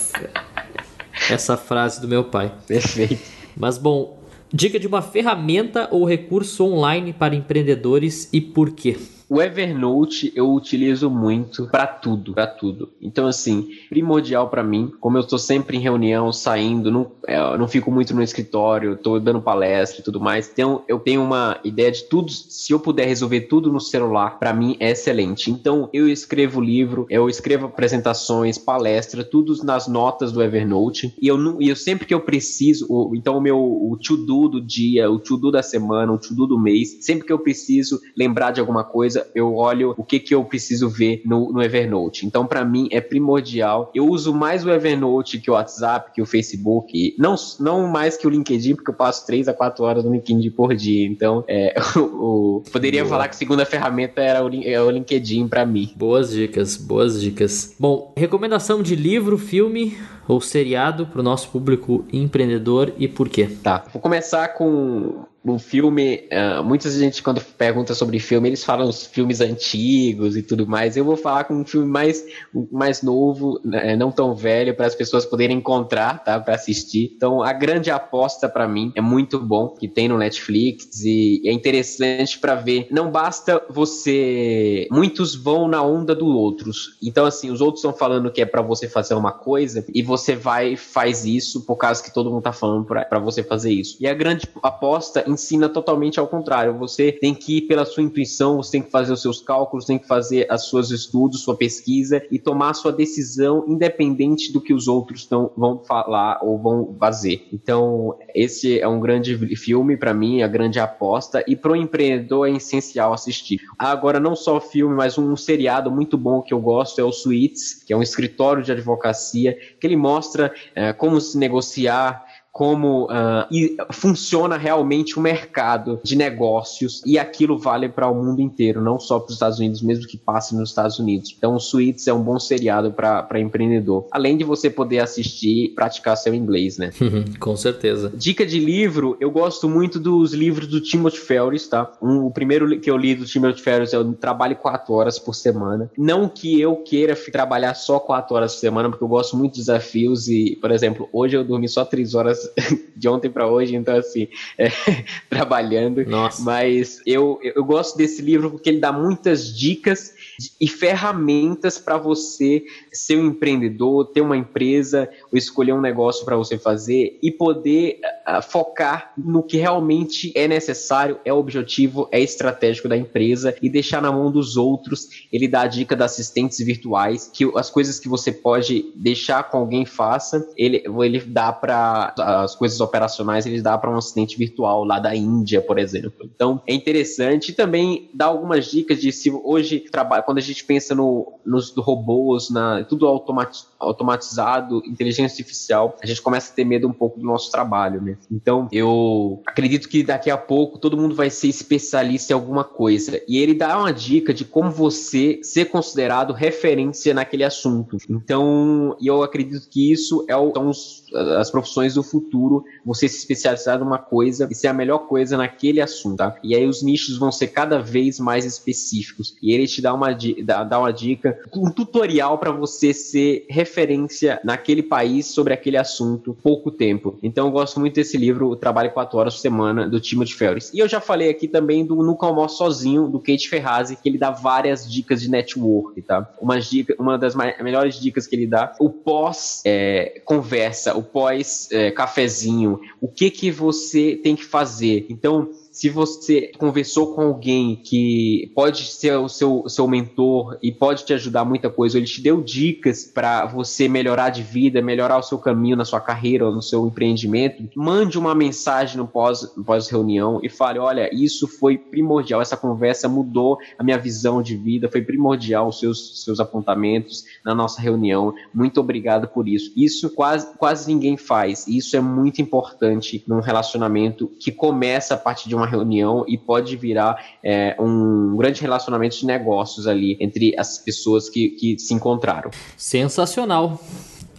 essa 1.32 1.58
frase 1.58 2.00
do 2.00 2.08
meu 2.08 2.26
pai. 2.26 2.54
Perfeito. 2.68 3.18
Mas 3.58 3.80
bom, 3.80 4.20
dica 4.54 4.80
de 4.80 4.86
uma 4.86 5.02
ferramenta 5.02 5.88
ou 5.92 6.06
recurso 6.06 6.64
online 6.64 7.12
para 7.12 7.36
empreendedores 7.36 8.30
e 8.32 8.40
por 8.40 8.70
quê? 8.70 8.98
O 9.30 9.42
Evernote 9.42 10.32
eu 10.36 10.52
utilizo 10.52 11.10
muito 11.10 11.68
para 11.68 11.88
tudo, 11.88 12.34
para 12.34 12.48
tudo. 12.48 12.90
Então 13.02 13.28
assim, 13.28 13.70
primordial 13.90 14.50
para 14.50 14.64
mim, 14.64 14.92
como 15.00 15.18
eu 15.18 15.22
estou 15.22 15.40
sempre 15.40 15.78
em 15.78 15.80
reunião, 15.80 16.32
saindo, 16.32 16.92
não, 16.92 17.12
é, 17.28 17.58
não 17.58 17.68
fico 17.68 17.92
muito 17.92 18.14
no 18.14 18.22
escritório, 18.22 18.94
estou 18.94 19.20
dando 19.20 19.42
palestra 19.42 20.02
e 20.02 20.04
tudo 20.04 20.20
mais. 20.20 20.50
Então 20.52 20.84
eu 20.88 21.00
tenho 21.00 21.24
uma 21.24 21.60
ideia 21.64 21.92
de 21.92 22.04
tudo, 22.04 22.32
se 22.32 22.74
eu 22.74 22.80
puder 22.80 23.08
resolver 23.08 23.42
tudo 23.42 23.72
no 23.72 23.80
celular, 23.80 24.40
para 24.40 24.54
mim 24.54 24.76
é 24.80 24.92
excelente. 24.92 25.50
Então 25.50 25.90
eu 25.94 26.08
escrevo 26.08 26.62
livro, 26.62 27.06
eu 27.10 27.30
escrevo 27.30 27.68
apresentações, 27.68 28.58
palestra, 28.58 29.24
tudo 29.24 29.54
nas 29.64 29.88
notas 29.88 30.32
do 30.32 30.42
Evernote. 30.42 31.14
E 31.22 31.28
eu, 31.28 31.62
e 31.62 31.70
eu 31.70 31.76
sempre 31.76 32.06
que 32.06 32.14
eu 32.14 32.22
preciso, 32.22 32.86
o, 32.90 33.16
então 33.16 33.38
o 33.38 33.42
meu 33.42 33.58
o 33.58 33.98
to-do 33.98 34.48
do 34.48 34.62
dia, 34.62 35.10
o 35.10 35.20
to-do 35.20 35.52
da 35.52 35.64
semana, 35.64 36.12
o 36.12 36.18
to-do 36.18 36.48
do 36.48 36.60
mês, 36.60 36.98
sempre 37.02 37.26
que 37.26 37.34
eu 37.34 37.40
preciso 37.40 38.00
lembrar 38.18 38.52
de 38.52 38.60
alguma 38.60 38.84
coisa 38.84 39.13
coisa, 39.14 39.28
eu 39.36 39.56
olho 39.56 39.94
o 39.98 40.04
que, 40.04 40.20
que 40.20 40.34
eu 40.34 40.44
preciso 40.44 40.90
ver 40.90 41.22
no, 41.26 41.52
no 41.52 41.62
Evernote. 41.62 42.26
Então, 42.26 42.46
para 42.46 42.66
mim, 42.66 42.88
é 42.92 43.00
primordial. 43.00 43.92
Eu 43.94 44.08
uso 44.08 44.34
mais 44.34 44.66
o 44.66 44.72
Evernote 44.72 45.40
que 45.40 45.52
o 45.52 45.54
WhatsApp, 45.54 46.12
que 46.14 46.22
o 46.22 46.26
Facebook. 46.26 47.16
Não, 47.18 47.36
não 47.60 47.88
mais 47.88 48.18
que 48.18 48.26
o 48.26 48.30
LinkedIn, 48.30 48.76
porque 48.76 48.90
eu 48.90 48.96
passo 48.96 49.26
3 49.26 49.48
a 49.48 49.54
4 49.54 49.84
horas 49.84 50.04
no 50.04 50.12
LinkedIn 50.12 50.50
por 50.52 50.76
dia. 50.76 51.06
Então, 51.06 51.44
é, 51.48 51.76
o, 51.96 52.58
o 52.58 52.64
poderia 52.72 53.04
Boa. 53.04 53.12
falar 53.12 53.28
que 53.28 53.36
a 53.36 53.38
segunda 53.38 53.66
ferramenta 53.66 54.22
era 54.22 54.44
o, 54.44 54.50
é 54.64 54.82
o 54.82 54.90
LinkedIn 54.90 55.48
para 55.48 55.66
mim. 55.66 55.92
Boas 55.96 56.32
dicas, 56.32 56.76
boas 56.76 57.22
dicas. 57.22 57.76
Bom, 57.80 58.14
recomendação 58.18 58.82
de 58.82 58.96
livro, 58.96 59.38
filme 59.38 59.98
ou 60.28 60.40
seriado 60.40 61.06
para 61.06 61.20
o 61.20 61.24
nosso 61.24 61.50
público 61.50 62.06
empreendedor 62.12 62.94
e 62.98 63.08
por 63.08 63.28
quê? 63.28 63.50
Tá, 63.62 63.84
vou 63.92 64.02
começar 64.02 64.48
com 64.50 65.26
o 65.46 65.60
filme, 65.60 66.28
uh, 66.32 66.64
muita 66.64 66.90
gente 66.90 67.22
quando 67.22 67.42
pergunta 67.42 67.94
sobre 67.94 68.18
filme, 68.20 68.48
eles 68.48 68.64
falam 68.64 68.88
os 68.88 69.06
filmes 69.06 69.42
antigos 69.42 70.38
e 70.38 70.42
tudo 70.42 70.66
mais. 70.66 70.96
Eu 70.96 71.04
vou 71.04 71.18
falar 71.18 71.44
com 71.44 71.56
um 71.56 71.66
filme 71.66 71.88
mais, 71.88 72.24
mais 72.72 73.02
novo, 73.02 73.60
né, 73.64 73.96
não 73.96 74.12
tão 74.12 74.34
velho, 74.34 74.74
para 74.74 74.86
as 74.86 74.96
pessoas 74.96 75.26
poderem 75.26 75.58
encontrar, 75.58 76.24
tá, 76.24 76.40
para 76.40 76.56
assistir. 76.56 77.12
Então, 77.16 77.44
a 77.44 77.52
grande 77.52 77.92
aposta 77.92 78.48
para 78.48 78.68
mim 78.68 78.92
é 78.96 79.02
muito 79.02 79.38
bom, 79.38 79.70
que 79.70 79.88
tem 79.88 80.08
no 80.08 80.18
Netflix 80.18 81.04
e 81.04 81.42
é 81.46 81.52
interessante 81.52 82.40
para 82.40 82.56
ver. 82.56 82.88
Não 82.90 83.12
basta 83.12 83.62
você, 83.70 84.88
muitos 84.92 85.36
vão 85.36 85.68
na 85.68 85.84
onda 85.84 86.16
dos 86.16 86.34
outros. 86.34 86.98
Então, 87.04 87.26
assim, 87.26 87.52
os 87.52 87.60
outros 87.60 87.80
estão 87.80 87.94
falando 87.94 88.32
que 88.32 88.42
é 88.42 88.46
para 88.46 88.62
você 88.62 88.88
fazer 88.88 89.14
uma 89.16 89.32
coisa 89.32 89.86
e 89.94 90.02
você 90.02 90.36
vai 90.36 90.78
faz 90.78 91.26
isso 91.26 91.66
por 91.66 91.76
causa 91.76 92.02
que 92.02 92.14
todo 92.14 92.32
mundo 92.32 92.44
tá 92.44 92.54
falando 92.54 92.86
para 92.86 93.20
você 93.20 93.44
fazer 93.44 93.72
isso. 93.72 93.98
E 94.00 94.08
a 94.08 94.14
grande 94.14 94.48
aposta 94.62 95.33
ensina 95.34 95.68
totalmente 95.68 96.20
ao 96.20 96.28
contrário. 96.28 96.78
Você 96.78 97.12
tem 97.12 97.34
que 97.34 97.58
ir 97.58 97.62
pela 97.64 97.86
sua 97.86 98.04
intuição, 98.04 98.58
você 98.58 98.74
tem 98.74 98.82
que 98.82 98.92
fazer 98.92 99.14
os 99.14 99.22
seus 99.22 99.42
cálculos, 99.42 99.86
tem 99.86 100.00
que 100.00 100.08
fazer 100.08 100.48
os 100.52 100.70
seus 100.70 100.92
estudos, 100.92 101.42
sua 101.42 101.56
pesquisa 101.56 102.22
e 102.32 102.40
tomar 102.40 102.74
sua 102.74 102.92
decisão 102.92 103.66
independente 103.68 104.52
do 104.52 104.62
que 104.62 104.74
os 104.74 104.88
outros 104.88 105.26
tão, 105.26 105.52
vão 105.58 105.80
falar 105.84 106.40
ou 106.42 106.58
vão 106.58 106.96
fazer. 107.00 107.48
Então, 107.52 108.18
esse 108.34 108.80
é 108.80 108.88
um 108.88 109.00
grande 109.00 109.56
filme 109.56 109.98
para 109.98 110.14
mim, 110.14 110.42
a 110.42 110.48
grande 110.48 110.80
aposta 110.80 111.44
e 111.48 111.56
pro 111.56 111.76
empreendedor 111.76 112.48
é 112.48 112.52
essencial 112.52 113.14
assistir. 113.14 113.60
Agora, 113.78 114.20
não 114.20 114.36
só 114.36 114.60
filme, 114.60 114.96
mas 114.96 115.18
um 115.18 115.36
seriado 115.36 115.92
muito 115.92 116.18
bom 116.18 116.42
que 116.42 116.54
eu 116.54 116.60
gosto 116.60 117.00
é 117.00 117.04
o 117.04 117.12
Suites, 117.12 117.84
que 117.86 117.94
é 117.94 117.98
um 117.98 118.02
escritório 118.02 118.64
de 118.64 118.72
advocacia, 118.72 119.58
que 119.80 119.88
ele 119.88 119.96
mostra 119.96 120.54
é, 120.76 120.94
como 120.94 121.20
se 121.20 121.38
negociar 121.38 122.26
como 122.54 123.06
uh, 123.06 123.92
funciona 123.92 124.58
realmente 124.58 125.18
o 125.18 125.22
mercado 125.22 126.00
de 126.04 126.16
negócios 126.16 127.02
e 127.04 127.18
aquilo 127.18 127.58
vale 127.58 127.90
para 127.90 128.08
o 128.08 128.14
mundo 128.14 128.42
inteiro, 128.42 128.80
não 128.80 129.00
só 129.00 129.20
para 129.20 129.30
os 129.30 129.34
Estados 129.34 129.58
Unidos, 129.58 129.82
mesmo 129.82 130.06
que 130.06 130.18
passe 130.18 130.56
nos 130.56 130.70
Estados 130.70 131.00
Unidos. 131.00 131.34
Então, 131.36 131.56
o 131.56 131.60
Suits 131.60 132.08
é 132.08 132.14
um 132.14 132.22
bom 132.22 132.38
seriado 132.40 132.94
para 132.94 133.40
empreendedor. 133.40 134.06
Além 134.12 134.38
de 134.38 134.44
você 134.44 134.70
poder 134.70 135.00
assistir 135.00 135.66
e 135.66 135.70
praticar 135.70 136.16
seu 136.16 136.36
inglês, 136.36 136.78
né? 136.78 136.92
Com 137.40 137.58
certeza. 137.58 138.12
Dica 138.14 138.46
de 138.46 138.60
livro, 138.60 139.18
eu 139.20 139.32
gosto 139.32 139.68
muito 139.68 140.00
dos 140.00 140.32
livros 140.32 140.68
do 140.68 140.80
Timothy 140.80 141.18
Ferris, 141.18 141.68
tá? 141.68 141.92
Um, 142.00 142.28
o 142.28 142.32
primeiro 142.32 142.80
que 142.80 142.92
eu 142.92 142.98
li 142.98 143.16
do 143.16 143.26
Timothy 143.26 143.64
Ferris 143.64 143.94
é 143.94 143.98
o 143.98 144.14
Trabalho 144.14 144.56
quatro 144.58 144.94
horas 144.94 145.18
por 145.18 145.34
semana. 145.34 145.90
Não 145.98 146.30
que 146.30 146.62
eu 146.62 146.76
queira 146.76 147.16
trabalhar 147.32 147.74
só 147.74 148.00
quatro 148.00 148.36
horas 148.36 148.54
por 148.54 148.60
semana, 148.60 148.90
porque 148.90 149.04
eu 149.04 149.08
gosto 149.08 149.36
muito 149.36 149.54
de 149.54 149.60
desafios 149.62 150.28
e, 150.28 150.56
por 150.62 150.70
exemplo, 150.70 151.10
hoje 151.12 151.36
eu 151.36 151.44
dormi 151.44 151.68
só 151.68 151.84
três 151.84 152.14
horas 152.14 152.43
de 152.96 153.08
ontem 153.08 153.30
para 153.30 153.48
hoje, 153.48 153.76
então 153.76 153.96
assim, 153.96 154.28
é, 154.58 154.70
trabalhando. 155.30 156.06
Nossa. 156.06 156.42
Mas 156.42 157.02
eu, 157.06 157.40
eu 157.44 157.64
gosto 157.64 157.98
desse 157.98 158.22
livro 158.22 158.52
porque 158.52 158.70
ele 158.70 158.80
dá 158.80 158.92
muitas 158.92 159.56
dicas 159.56 160.14
e 160.60 160.68
ferramentas 160.68 161.78
para 161.78 161.98
você 161.98 162.64
ser 162.92 163.18
um 163.18 163.28
empreendedor, 163.28 164.08
ter 164.08 164.22
uma 164.22 164.38
empresa, 164.38 165.10
ou 165.32 165.38
escolher 165.38 165.74
um 165.74 165.82
negócio 165.82 166.26
para 166.26 166.36
você 166.36 166.58
fazer 166.58 167.18
e 167.22 167.32
poder 167.32 168.00
uh, 168.28 168.42
focar 168.42 169.14
no 169.18 169.44
que 169.44 169.58
realmente 169.58 170.32
é 170.36 170.48
necessário, 170.48 171.20
é 171.24 171.32
objetivo, 171.32 172.08
é 172.12 172.20
estratégico 172.20 172.88
da 172.88 172.98
empresa 172.98 173.56
e 173.62 173.70
deixar 173.70 174.02
na 174.02 174.12
mão 174.12 174.32
dos 174.32 174.58
outros. 174.58 175.28
Ele 175.32 175.48
dá 175.48 175.62
a 175.62 175.68
dica 175.68 175.96
das 175.96 176.14
assistentes 176.14 176.60
virtuais, 176.60 177.30
que 177.32 177.50
as 177.56 177.70
coisas 177.70 178.00
que 178.00 178.08
você 178.08 178.32
pode 178.32 178.92
deixar 178.96 179.44
com 179.44 179.58
alguém 179.58 179.86
faça, 179.86 180.48
ele, 180.58 180.84
ele 181.04 181.20
dá 181.20 181.52
para 181.52 182.14
as 182.18 182.56
coisas 182.56 182.80
operacionais, 182.80 183.46
ele 183.46 183.62
dá 183.62 183.78
para 183.78 183.92
um 183.92 183.98
assistente 183.98 184.38
virtual 184.38 184.84
lá 184.84 185.00
da 185.00 185.16
Índia, 185.16 185.62
por 185.62 185.78
exemplo. 185.78 186.30
Então 186.36 186.62
é 186.68 186.74
interessante 186.74 187.50
e 187.50 187.54
também 187.54 188.10
dá 188.14 188.26
algumas 188.26 188.66
dicas 188.66 189.00
de 189.00 189.12
se 189.12 189.32
hoje 189.32 189.80
trabalha 189.80 190.23
quando 190.24 190.40
a 190.40 190.42
gente 190.42 190.64
pensa 190.66 190.96
no, 190.96 191.34
nos 191.46 191.74
robôs, 191.76 192.50
na, 192.50 192.84
tudo 192.84 193.08
automatizado, 193.08 194.82
inteligência 194.86 195.42
artificial, 195.42 195.96
a 196.02 196.06
gente 196.06 196.22
começa 196.22 196.52
a 196.52 196.56
ter 196.56 196.66
medo 196.66 196.88
um 196.88 196.94
pouco 196.94 197.20
do 197.20 197.26
nosso 197.26 197.52
trabalho, 197.52 198.02
né? 198.02 198.18
Então, 198.32 198.68
eu 198.72 199.42
acredito 199.46 199.88
que 199.88 200.04
daqui 200.04 200.30
a 200.30 200.38
pouco 200.38 200.80
todo 200.80 200.98
mundo 200.98 201.14
vai 201.14 201.30
ser 201.30 201.48
especialista 201.48 202.34
em 202.34 202.36
alguma 202.36 202.64
coisa. 202.64 203.22
E 203.28 203.38
ele 203.38 203.54
dá 203.54 203.78
uma 203.78 203.94
dica 203.94 204.34
de 204.34 204.44
como 204.44 204.72
você 204.72 205.40
ser 205.44 205.66
considerado 205.66 206.34
referência 206.34 207.14
naquele 207.14 207.44
assunto. 207.44 207.98
Então, 208.10 208.96
eu 209.02 209.22
acredito 209.22 209.70
que 209.70 209.92
isso 209.92 210.26
é 210.28 210.36
o, 210.36 210.52
são 210.54 210.70
os, 210.70 211.04
as 211.38 211.52
profissões 211.52 211.96
do 211.96 212.04
futuro, 212.04 212.64
você 212.86 213.08
se 213.08 213.18
especializar 213.18 213.80
numa 213.80 213.98
coisa 213.98 214.48
e 214.50 214.56
ser 214.56 214.68
a 214.68 214.74
melhor 214.74 215.00
coisa 215.00 215.38
naquele 215.38 215.82
assunto, 215.82 216.18
tá? 216.18 216.36
E 216.44 216.56
aí 216.56 216.66
os 216.66 216.82
nichos 216.82 217.18
vão 217.18 217.32
ser 217.32 217.48
cada 217.48 217.80
vez 217.80 218.20
mais 218.20 218.46
específicos. 218.46 219.36
E 219.42 219.54
ele 219.54 219.68
te 219.68 219.82
dá 219.82 219.94
uma 219.94 220.13
dar 220.44 220.80
uma 220.80 220.92
dica, 220.92 221.40
um 221.56 221.72
tutorial 221.72 222.38
para 222.38 222.52
você 222.52 222.94
ser 222.94 223.46
referência 223.50 224.40
naquele 224.44 224.84
país 224.84 225.28
sobre 225.28 225.54
aquele 225.54 225.78
assunto 225.78 226.36
pouco 226.42 226.72
tempo. 226.72 227.18
Então 227.22 227.48
eu 227.48 227.52
gosto 227.52 227.80
muito 227.80 227.96
desse 227.96 228.18
livro, 228.18 228.50
O 228.50 228.56
Trabalho 228.56 228.92
4 228.92 229.18
Horas 229.18 229.36
por 229.36 229.42
Semana, 229.42 229.88
do 229.88 230.00
Timothy 230.00 230.36
Ferris. 230.36 230.72
E 230.74 230.80
eu 230.80 230.88
já 230.88 231.00
falei 231.00 231.30
aqui 231.30 231.48
também 231.48 231.86
do 231.86 231.96
Nunca 231.98 232.26
Almoço 232.26 232.58
Sozinho, 232.58 233.08
do 233.08 233.20
Kate 233.20 233.50
Ferrazzi, 233.50 233.96
que 233.96 234.10
ele 234.10 234.18
dá 234.18 234.32
várias 234.32 234.90
dicas 234.90 235.22
de 235.22 235.30
network, 235.30 236.02
tá? 236.02 236.30
Uma, 236.42 236.60
dica, 236.60 236.96
uma 237.00 237.18
das 237.18 237.36
melhores 237.36 238.00
dicas 238.00 238.28
que 238.28 238.36
ele 238.36 238.48
dá, 238.48 238.76
o 238.80 238.90
pós-conversa, 238.90 240.92
é, 240.92 240.94
o 240.94 241.04
pós-cafezinho, 241.04 242.80
é, 242.84 242.88
o 243.02 243.08
que 243.08 243.30
que 243.30 243.52
você 243.52 244.20
tem 244.22 244.36
que 244.36 244.44
fazer. 244.44 245.06
Então, 245.10 245.50
se 245.74 245.90
você 245.90 246.52
conversou 246.60 247.16
com 247.16 247.22
alguém 247.22 247.76
que 247.76 248.52
pode 248.54 248.86
ser 248.86 249.18
o 249.18 249.28
seu, 249.28 249.64
seu 249.68 249.88
mentor 249.88 250.56
e 250.62 250.72
pode 250.72 251.04
te 251.04 251.16
ajudar 251.16 251.44
muita 251.44 251.68
coisa, 251.68 251.98
ele 251.98 252.06
te 252.06 252.22
deu 252.22 252.44
dicas 252.44 253.06
para 253.06 253.48
você 253.48 253.88
melhorar 253.88 254.30
de 254.30 254.44
vida, 254.44 254.84
melhorar 254.84 255.18
o 255.18 255.24
seu 255.24 255.40
caminho 255.40 255.76
na 255.76 255.84
sua 255.84 256.00
carreira 256.00 256.46
ou 256.46 256.54
no 256.54 256.62
seu 256.62 256.86
empreendimento, 256.86 257.68
mande 257.76 258.20
uma 258.20 258.36
mensagem 258.36 258.98
no 258.98 259.08
pós-reunião 259.08 260.34
pós 260.36 260.44
e 260.44 260.50
fale: 260.50 260.78
olha, 260.78 261.10
isso 261.12 261.48
foi 261.48 261.76
primordial, 261.76 262.40
essa 262.40 262.56
conversa 262.56 263.10
mudou 263.10 263.58
a 263.78 263.84
minha 263.84 263.98
visão 263.98 264.44
de 264.44 264.56
vida, 264.56 264.88
foi 264.88 265.02
primordial 265.02 265.70
os 265.70 265.80
seus, 265.80 266.24
seus 266.24 266.40
apontamentos 266.40 267.26
na 267.44 267.56
nossa 267.56 267.82
reunião. 267.82 268.32
Muito 268.54 268.80
obrigado 268.80 269.28
por 269.28 269.48
isso. 269.48 269.74
Isso 269.76 270.12
quase, 270.12 270.56
quase 270.56 270.88
ninguém 270.88 271.18
faz. 271.18 271.66
E 271.66 271.78
isso 271.78 271.98
é 271.98 272.00
muito 272.00 272.44
importante 272.44 273.24
num 273.28 273.40
relacionamento 273.40 274.28
que 274.40 274.52
começa 274.52 275.16
a 275.16 275.18
partir 275.18 275.50
de 275.50 275.56
uma 275.56 275.63
reunião 275.68 276.26
e 276.28 276.38
pode 276.38 276.76
virar 276.76 277.24
é, 277.44 277.76
um 277.80 278.36
grande 278.38 278.62
relacionamento 278.62 279.18
de 279.18 279.26
negócios 279.26 279.88
ali 279.88 280.18
entre 280.20 280.54
as 280.58 280.78
pessoas 280.78 281.30
que, 281.30 281.50
que 281.50 281.80
se 281.80 281.94
encontraram. 281.94 282.52
Sensacional. 282.78 283.80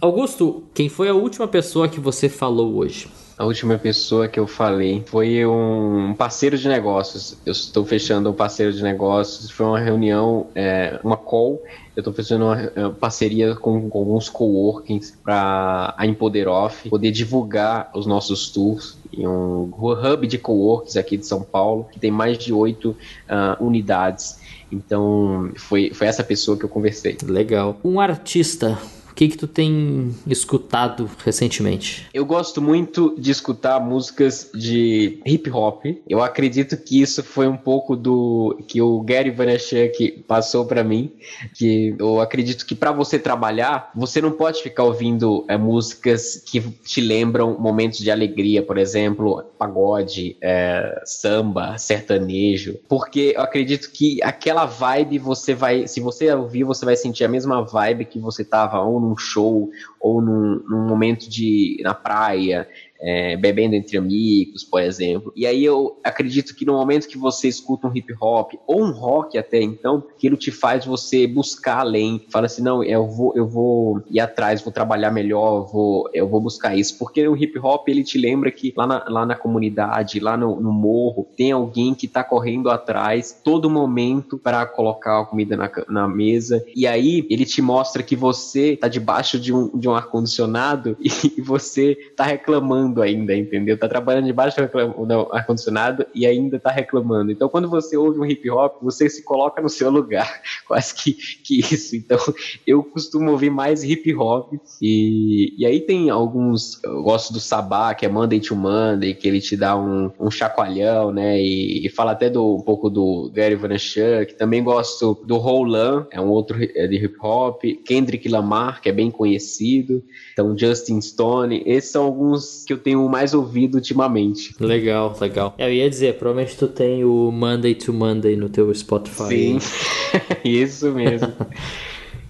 Augusto, 0.01 0.63
quem 0.73 0.89
foi 0.89 1.09
a 1.09 1.13
última 1.13 1.47
pessoa 1.47 1.87
que 1.87 1.99
você 1.99 2.29
falou 2.29 2.75
hoje? 2.75 3.07
A 3.37 3.43
última 3.43 3.77
pessoa 3.77 4.29
que 4.29 4.39
eu 4.39 4.47
falei 4.47 5.03
foi 5.05 5.45
um 5.45 6.13
parceiro 6.17 6.57
de 6.57 6.69
negócios. 6.69 7.37
Eu 7.45 7.51
estou 7.51 7.85
fechando 7.85 8.29
um 8.29 8.33
parceiro 8.33 8.71
de 8.71 8.81
negócios. 8.81 9.51
Foi 9.51 9.65
uma 9.65 9.79
reunião, 9.79 10.47
é, 10.55 10.97
uma 11.03 11.17
call. 11.17 11.61
Eu 11.97 11.99
estou 11.99 12.13
fazendo 12.13 12.45
uma 12.45 12.61
é, 12.61 12.89
parceria 12.97 13.53
com, 13.53 13.89
com 13.89 13.99
alguns 13.99 14.29
coworkings 14.29 15.17
para 15.21 15.93
a 15.97 16.07
Empoderoff 16.07 16.89
poder 16.89 17.11
divulgar 17.11 17.91
os 17.93 18.05
nossos 18.05 18.49
tours 18.49 18.97
em 19.11 19.27
um 19.27 19.69
hub 19.73 20.25
de 20.27 20.37
coworkings 20.37 20.95
aqui 20.95 21.17
de 21.17 21.27
São 21.27 21.41
Paulo, 21.41 21.87
que 21.91 21.99
tem 21.99 22.11
mais 22.11 22.37
de 22.37 22.53
oito 22.53 22.91
uh, 22.91 23.61
unidades. 23.63 24.39
Então, 24.71 25.51
foi, 25.57 25.91
foi 25.93 26.07
essa 26.07 26.23
pessoa 26.23 26.57
que 26.57 26.63
eu 26.63 26.69
conversei. 26.69 27.17
Legal. 27.23 27.77
Um 27.83 27.99
artista 27.99 28.77
que 29.15 29.29
que 29.29 29.37
tu 29.37 29.47
tem 29.47 30.13
escutado 30.27 31.09
recentemente? 31.23 32.07
Eu 32.13 32.25
gosto 32.25 32.61
muito 32.61 33.15
de 33.17 33.31
escutar 33.31 33.79
músicas 33.79 34.51
de 34.53 35.21
hip 35.25 35.49
hop. 35.49 35.85
Eu 36.07 36.21
acredito 36.21 36.75
que 36.75 37.01
isso 37.01 37.23
foi 37.23 37.47
um 37.47 37.55
pouco 37.55 37.95
do 37.95 38.59
que 38.67 38.81
o 38.81 39.01
Gary 39.01 39.31
Vaynerchuk 39.31 40.25
passou 40.27 40.65
para 40.65 40.83
mim, 40.83 41.13
que 41.53 41.95
eu 41.97 42.19
acredito 42.19 42.65
que 42.65 42.75
para 42.75 42.91
você 42.91 43.17
trabalhar, 43.17 43.89
você 43.95 44.19
não 44.19 44.31
pode 44.31 44.61
ficar 44.61 44.83
ouvindo 44.83 45.45
é, 45.47 45.57
músicas 45.57 46.43
que 46.45 46.59
te 46.59 46.99
lembram 46.99 47.57
momentos 47.57 47.99
de 47.99 48.11
alegria, 48.11 48.61
por 48.61 48.77
exemplo, 48.77 49.43
pagode, 49.57 50.35
é, 50.41 51.01
samba, 51.05 51.77
sertanejo, 51.77 52.77
porque 52.89 53.33
eu 53.35 53.41
acredito 53.41 53.89
que 53.91 54.21
aquela 54.21 54.65
vibe 54.65 55.19
você 55.19 55.53
vai, 55.53 55.87
se 55.87 56.01
você 56.01 56.33
ouvir, 56.33 56.65
você 56.65 56.83
vai 56.83 56.97
sentir 56.97 57.23
a 57.23 57.29
mesma 57.29 57.63
vibe 57.63 58.05
que 58.05 58.19
você 58.19 58.43
tava 58.43 58.81
ou 58.81 59.04
num 59.05 59.17
show 59.17 59.69
ou 59.99 60.21
num, 60.21 60.63
num 60.67 60.87
momento 60.87 61.29
de 61.29 61.77
na 61.83 61.93
praia, 61.93 62.67
é, 63.05 63.37
bebendo 63.37 63.75
entre 63.75 63.97
amigos, 63.97 64.63
por 64.63 64.81
exemplo. 64.81 65.31
E 65.35 65.45
aí 65.45 65.63
eu 65.63 65.99
acredito 66.03 66.55
que 66.55 66.65
no 66.65 66.73
momento 66.73 67.07
que 67.07 67.17
você 67.17 67.47
escuta 67.47 67.87
um 67.87 67.95
hip 67.95 68.11
hop 68.19 68.53
ou 68.65 68.81
um 68.81 68.91
rock 68.91 69.37
até 69.37 69.61
então, 69.61 70.03
aquilo 70.15 70.35
te 70.35 70.51
faz 70.51 70.85
você 70.85 71.27
buscar 71.27 71.81
além, 71.81 72.25
fala 72.31 72.47
assim, 72.47 72.63
não, 72.63 72.83
eu 72.83 73.07
vou, 73.07 73.33
eu 73.35 73.47
vou 73.47 74.01
ir 74.09 74.19
atrás, 74.19 74.63
vou 74.63 74.73
trabalhar 74.73 75.11
melhor, 75.11 75.57
eu 75.57 75.65
vou, 75.67 76.09
eu 76.13 76.27
vou 76.27 76.41
buscar 76.41 76.75
isso, 76.75 76.97
porque 76.97 77.27
o 77.27 77.37
hip 77.37 77.59
hop 77.59 77.87
ele 77.87 78.03
te 78.03 78.17
lembra 78.17 78.49
que 78.49 78.73
lá 78.75 78.87
na, 78.87 79.05
lá 79.07 79.25
na 79.25 79.35
comunidade, 79.35 80.19
lá 80.19 80.35
no, 80.35 80.59
no 80.59 80.73
morro, 80.73 81.27
tem 81.37 81.51
alguém 81.51 81.93
que 81.93 82.07
está 82.07 82.23
correndo 82.23 82.71
atrás 82.71 83.39
todo 83.43 83.69
momento 83.69 84.39
para 84.39 84.65
colocar 84.65 85.21
a 85.21 85.25
comida 85.25 85.55
na, 85.55 85.69
na 85.87 86.07
mesa, 86.07 86.65
e 86.75 86.87
aí 86.87 87.27
ele 87.29 87.45
te 87.45 87.61
mostra 87.61 88.01
que 88.01 88.15
você 88.15 88.73
está 88.73 88.87
debaixo 88.87 89.39
de 89.39 89.53
um, 89.53 89.77
de 89.77 89.87
um 89.87 89.93
ar-condicionado 89.93 90.97
e 90.99 91.39
você 91.41 91.91
está 91.91 92.23
reclamando 92.23 92.94
reclamando 92.95 93.01
ainda, 93.01 93.35
entendeu? 93.35 93.77
Tá 93.77 93.87
trabalhando 93.87 94.25
debaixo 94.25 94.57
do 94.61 95.33
ar-condicionado 95.33 96.05
e 96.13 96.25
ainda 96.25 96.59
tá 96.59 96.69
reclamando. 96.71 97.31
Então, 97.31 97.49
quando 97.49 97.69
você 97.69 97.97
ouve 97.97 98.19
um 98.19 98.25
hip 98.25 98.49
hop, 98.49 98.77
você 98.81 99.09
se 99.09 99.23
coloca 99.23 99.61
no 99.61 99.69
seu 99.69 99.89
lugar, 99.89 100.41
quase 100.67 100.95
que, 100.95 101.13
que 101.13 101.59
isso. 101.59 101.95
Então, 101.95 102.17
eu 102.65 102.83
costumo 102.83 103.31
ouvir 103.31 103.49
mais 103.49 103.83
hip 103.83 104.13
hop 104.15 104.53
e, 104.81 105.53
e 105.57 105.65
aí 105.65 105.81
tem 105.81 106.09
alguns, 106.09 106.81
eu 106.83 107.03
gosto 107.03 107.33
do 107.33 107.39
Sabá, 107.39 107.93
que 107.93 108.05
é 108.05 108.09
Monday 108.09 108.39
to 108.39 108.55
Monday, 108.55 109.13
que 109.13 109.27
ele 109.27 109.41
te 109.41 109.57
dá 109.57 109.75
um, 109.77 110.11
um 110.19 110.31
chacoalhão, 110.31 111.11
né? 111.11 111.39
E, 111.39 111.85
e 111.85 111.89
fala 111.89 112.11
até 112.11 112.29
do, 112.29 112.55
um 112.55 112.61
pouco 112.61 112.89
do 112.89 113.31
Gary 113.33 113.55
Vaynerchuk. 113.55 114.35
Também 114.37 114.63
gosto 114.63 115.21
do 115.25 115.37
Roland, 115.37 116.07
é 116.11 116.21
um 116.21 116.29
outro 116.29 116.57
é 116.61 116.87
de 116.87 116.95
hip 116.95 117.17
hop. 117.21 117.63
Kendrick 117.85 118.27
Lamar, 118.29 118.81
que 118.81 118.89
é 118.89 118.91
bem 118.91 119.11
conhecido. 119.11 120.03
Então, 120.33 120.57
Justin 120.57 121.01
Stone. 121.01 121.63
Esses 121.65 121.91
são 121.91 122.05
alguns 122.05 122.63
que 122.65 122.74
tenho 122.77 123.07
mais 123.09 123.33
ouvido 123.33 123.75
ultimamente. 123.75 124.55
Legal, 124.59 125.15
legal. 125.19 125.55
Eu 125.57 125.71
ia 125.71 125.89
dizer, 125.89 126.15
provavelmente 126.15 126.57
tu 126.57 126.67
tem 126.67 127.03
o 127.03 127.31
Monday 127.31 127.75
to 127.75 127.93
Monday 127.93 128.35
no 128.35 128.49
teu 128.49 128.73
Spotify. 128.73 129.27
Sim, 129.27 129.59
isso 130.43 130.91
mesmo. 130.91 131.31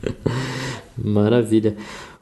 Maravilha. 0.98 1.76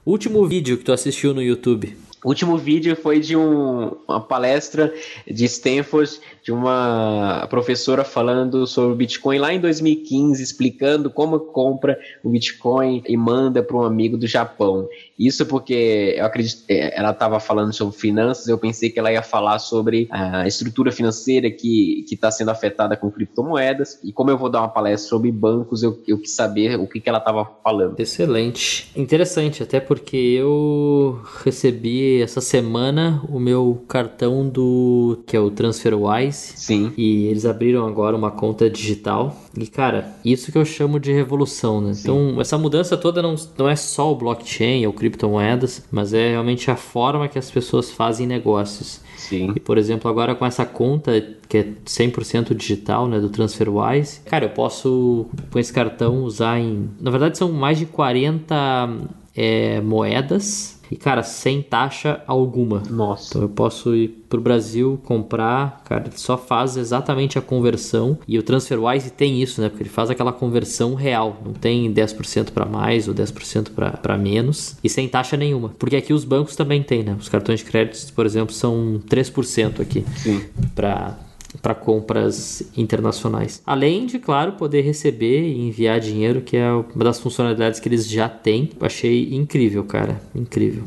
Último 0.06 0.46
vídeo 0.46 0.78
que 0.78 0.84
tu 0.84 0.92
assistiu 0.92 1.34
no 1.34 1.42
YouTube. 1.42 1.96
O 2.24 2.30
último 2.30 2.58
vídeo 2.58 2.96
foi 2.96 3.20
de 3.20 3.36
um, 3.36 3.92
uma 4.08 4.22
palestra 4.22 4.94
de 5.30 5.46
Stanford 5.46 6.20
de 6.44 6.52
uma 6.52 7.48
professora 7.50 8.04
falando 8.04 8.66
sobre 8.68 8.94
o 8.94 8.96
Bitcoin 8.96 9.38
lá 9.38 9.54
em 9.54 9.60
2015, 9.60 10.42
explicando 10.42 11.10
como 11.10 11.40
compra 11.40 11.98
o 12.24 12.30
Bitcoin 12.30 13.04
e 13.08 13.18
manda 13.18 13.64
para 13.64 13.78
um 13.78 13.84
amigo 13.84 14.18
do 14.18 14.28
Japão. 14.28 14.88
Isso 15.18 15.46
porque 15.46 16.16
eu 16.18 16.26
acredito, 16.26 16.64
é, 16.70 16.98
ela 16.98 17.12
estava 17.12 17.40
falando 17.40 17.74
sobre 17.74 17.96
finanças, 17.98 18.48
eu 18.48 18.58
pensei 18.58 18.90
que 18.90 19.00
ela 19.00 19.12
ia 19.12 19.22
falar 19.22 19.60
sobre 19.60 20.08
a 20.10 20.48
estrutura 20.48 20.92
financeira 20.92 21.50
que 21.50 22.06
está 22.12 22.30
sendo 22.32 22.52
afetada 22.52 22.96
com 22.98 23.12
criptomoedas. 23.12 24.00
E 24.04 24.12
como 24.12 24.30
eu 24.30 24.38
vou 24.38 24.50
dar 24.50 24.60
uma 24.60 24.70
palestra 24.70 25.10
sobre 25.10 25.32
bancos, 25.32 25.84
eu, 25.84 26.02
eu 26.08 26.20
quis 26.20 26.36
saber 26.36 26.80
o 26.80 26.88
que, 26.88 27.00
que 27.00 27.10
ela 27.10 27.20
estava 27.20 27.50
falando. 27.64 28.00
Excelente. 28.00 28.92
Interessante, 28.96 29.64
até 29.64 29.80
porque 29.80 30.18
eu 30.18 31.22
recebi 31.44 32.13
essa 32.22 32.42
semana 32.42 33.22
o 33.30 33.40
meu 33.40 33.84
cartão 33.88 34.48
do 34.48 35.20
que 35.26 35.36
é 35.36 35.40
o 35.40 35.50
TransferWise 35.50 36.54
Sim. 36.56 36.92
E 36.98 37.26
eles 37.26 37.46
abriram 37.46 37.86
agora 37.86 38.16
uma 38.16 38.32
conta 38.32 38.70
digital. 38.70 39.36
E, 39.58 39.68
cara, 39.68 40.16
isso 40.24 40.52
que 40.52 40.58
eu 40.58 40.66
chamo 40.66 41.00
de 41.00 41.12
revolução, 41.12 41.82
né? 41.82 41.94
Sim. 41.94 42.02
Então, 42.02 42.42
essa 42.42 42.58
mudança 42.58 42.98
toda 42.98 43.22
não, 43.22 43.36
não 43.58 43.70
é 43.70 43.76
só 43.76 44.12
o 44.12 44.16
blockchain 44.16 44.86
ou 44.86 44.94
criptomoedas, 44.94 45.86
mas 45.92 46.14
é 46.14 46.32
realmente 46.32 46.70
a 46.72 46.76
forma 46.76 47.28
que 47.28 47.38
as 47.38 47.52
pessoas 47.52 47.92
fazem 47.92 48.26
negócios. 48.26 49.02
Sim. 49.18 49.54
E, 49.56 49.60
por 49.60 49.78
exemplo, 49.78 50.10
agora 50.10 50.36
com 50.36 50.46
essa 50.46 50.66
conta 50.66 51.36
que 51.48 51.58
é 51.58 51.64
100% 51.86 52.56
digital, 52.56 53.08
né, 53.08 53.20
do 53.20 53.30
TransferWise, 53.30 54.22
cara, 54.26 54.46
eu 54.46 54.50
posso 54.50 55.28
com 55.52 55.60
esse 55.60 55.72
cartão 55.72 56.24
usar 56.24 56.60
em... 56.60 56.90
Na 57.00 57.12
verdade, 57.12 57.38
são 57.38 57.52
mais 57.52 57.78
de 57.78 57.86
40 57.86 58.90
é, 59.36 59.82
moedas 59.82 60.73
e, 60.94 60.96
cara, 60.96 61.24
sem 61.24 61.60
taxa 61.60 62.22
alguma. 62.28 62.84
Nossa. 62.88 63.30
Então 63.30 63.42
eu 63.42 63.50
posso 63.50 63.96
ir 63.96 64.10
pro 64.30 64.40
Brasil 64.40 65.02
comprar, 65.04 65.82
cara, 65.86 66.04
ele 66.06 66.20
só 66.20 66.38
faz 66.38 66.78
exatamente 66.78 67.36
a 67.36 67.42
conversão. 67.42 68.20
E 68.28 68.38
o 68.38 68.44
TransferWise 68.44 69.10
tem 69.10 69.42
isso, 69.42 69.60
né? 69.60 69.70
Porque 69.70 69.82
ele 69.82 69.90
faz 69.90 70.12
aquela 70.12 70.32
conversão 70.32 70.94
real. 70.94 71.42
Não 71.44 71.52
tem 71.52 71.92
10% 71.92 72.52
para 72.52 72.68
mais 72.68 73.08
ou 73.08 73.16
10% 73.16 73.72
para 73.74 74.18
menos. 74.20 74.78
E 74.84 74.88
sem 74.88 75.08
taxa 75.08 75.36
nenhuma. 75.36 75.70
Porque 75.80 75.96
aqui 75.96 76.14
os 76.14 76.24
bancos 76.24 76.56
também 76.56 76.84
têm, 76.84 77.02
né? 77.02 77.18
Os 77.20 77.28
cartões 77.28 77.62
de 77.62 77.66
crédito, 77.66 78.14
por 78.14 78.28
exemplo, 78.28 78.54
são 78.54 79.02
3% 79.10 79.80
aqui. 79.80 80.06
Sim. 80.18 80.44
Para 80.76 81.18
para 81.64 81.74
compras 81.74 82.62
internacionais. 82.76 83.62
Além 83.66 84.06
de, 84.06 84.20
claro, 84.20 84.52
poder 84.52 84.82
receber 84.82 85.48
e 85.48 85.62
enviar 85.62 85.98
dinheiro, 86.02 86.42
que 86.42 86.58
é 86.58 86.70
uma 86.70 87.06
das 87.06 87.22
funcionalidades 87.22 87.80
que 87.80 87.88
eles 87.88 88.06
já 88.06 88.28
têm. 88.28 88.70
Achei 88.82 89.34
incrível, 89.34 89.82
cara. 89.86 90.22
Incrível. 90.36 90.84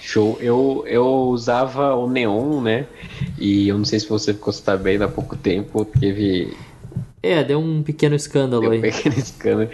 Show. 0.00 0.36
Eu, 0.40 0.84
eu 0.88 1.06
usava 1.06 1.94
o 1.94 2.10
Neon, 2.10 2.60
né? 2.60 2.86
E 3.38 3.68
eu 3.68 3.78
não 3.78 3.84
sei 3.84 4.00
se 4.00 4.08
você 4.08 4.34
ficou 4.34 4.52
sabendo 4.52 5.02
há 5.04 5.08
pouco 5.08 5.36
tempo, 5.36 5.84
teve. 5.84 6.52
É, 7.22 7.44
deu 7.44 7.60
um 7.60 7.80
pequeno 7.84 8.16
escândalo 8.16 8.62
deu 8.62 8.72
aí. 8.72 8.78
Um 8.78 8.82
pequeno 8.82 9.14
escândalo. 9.16 9.70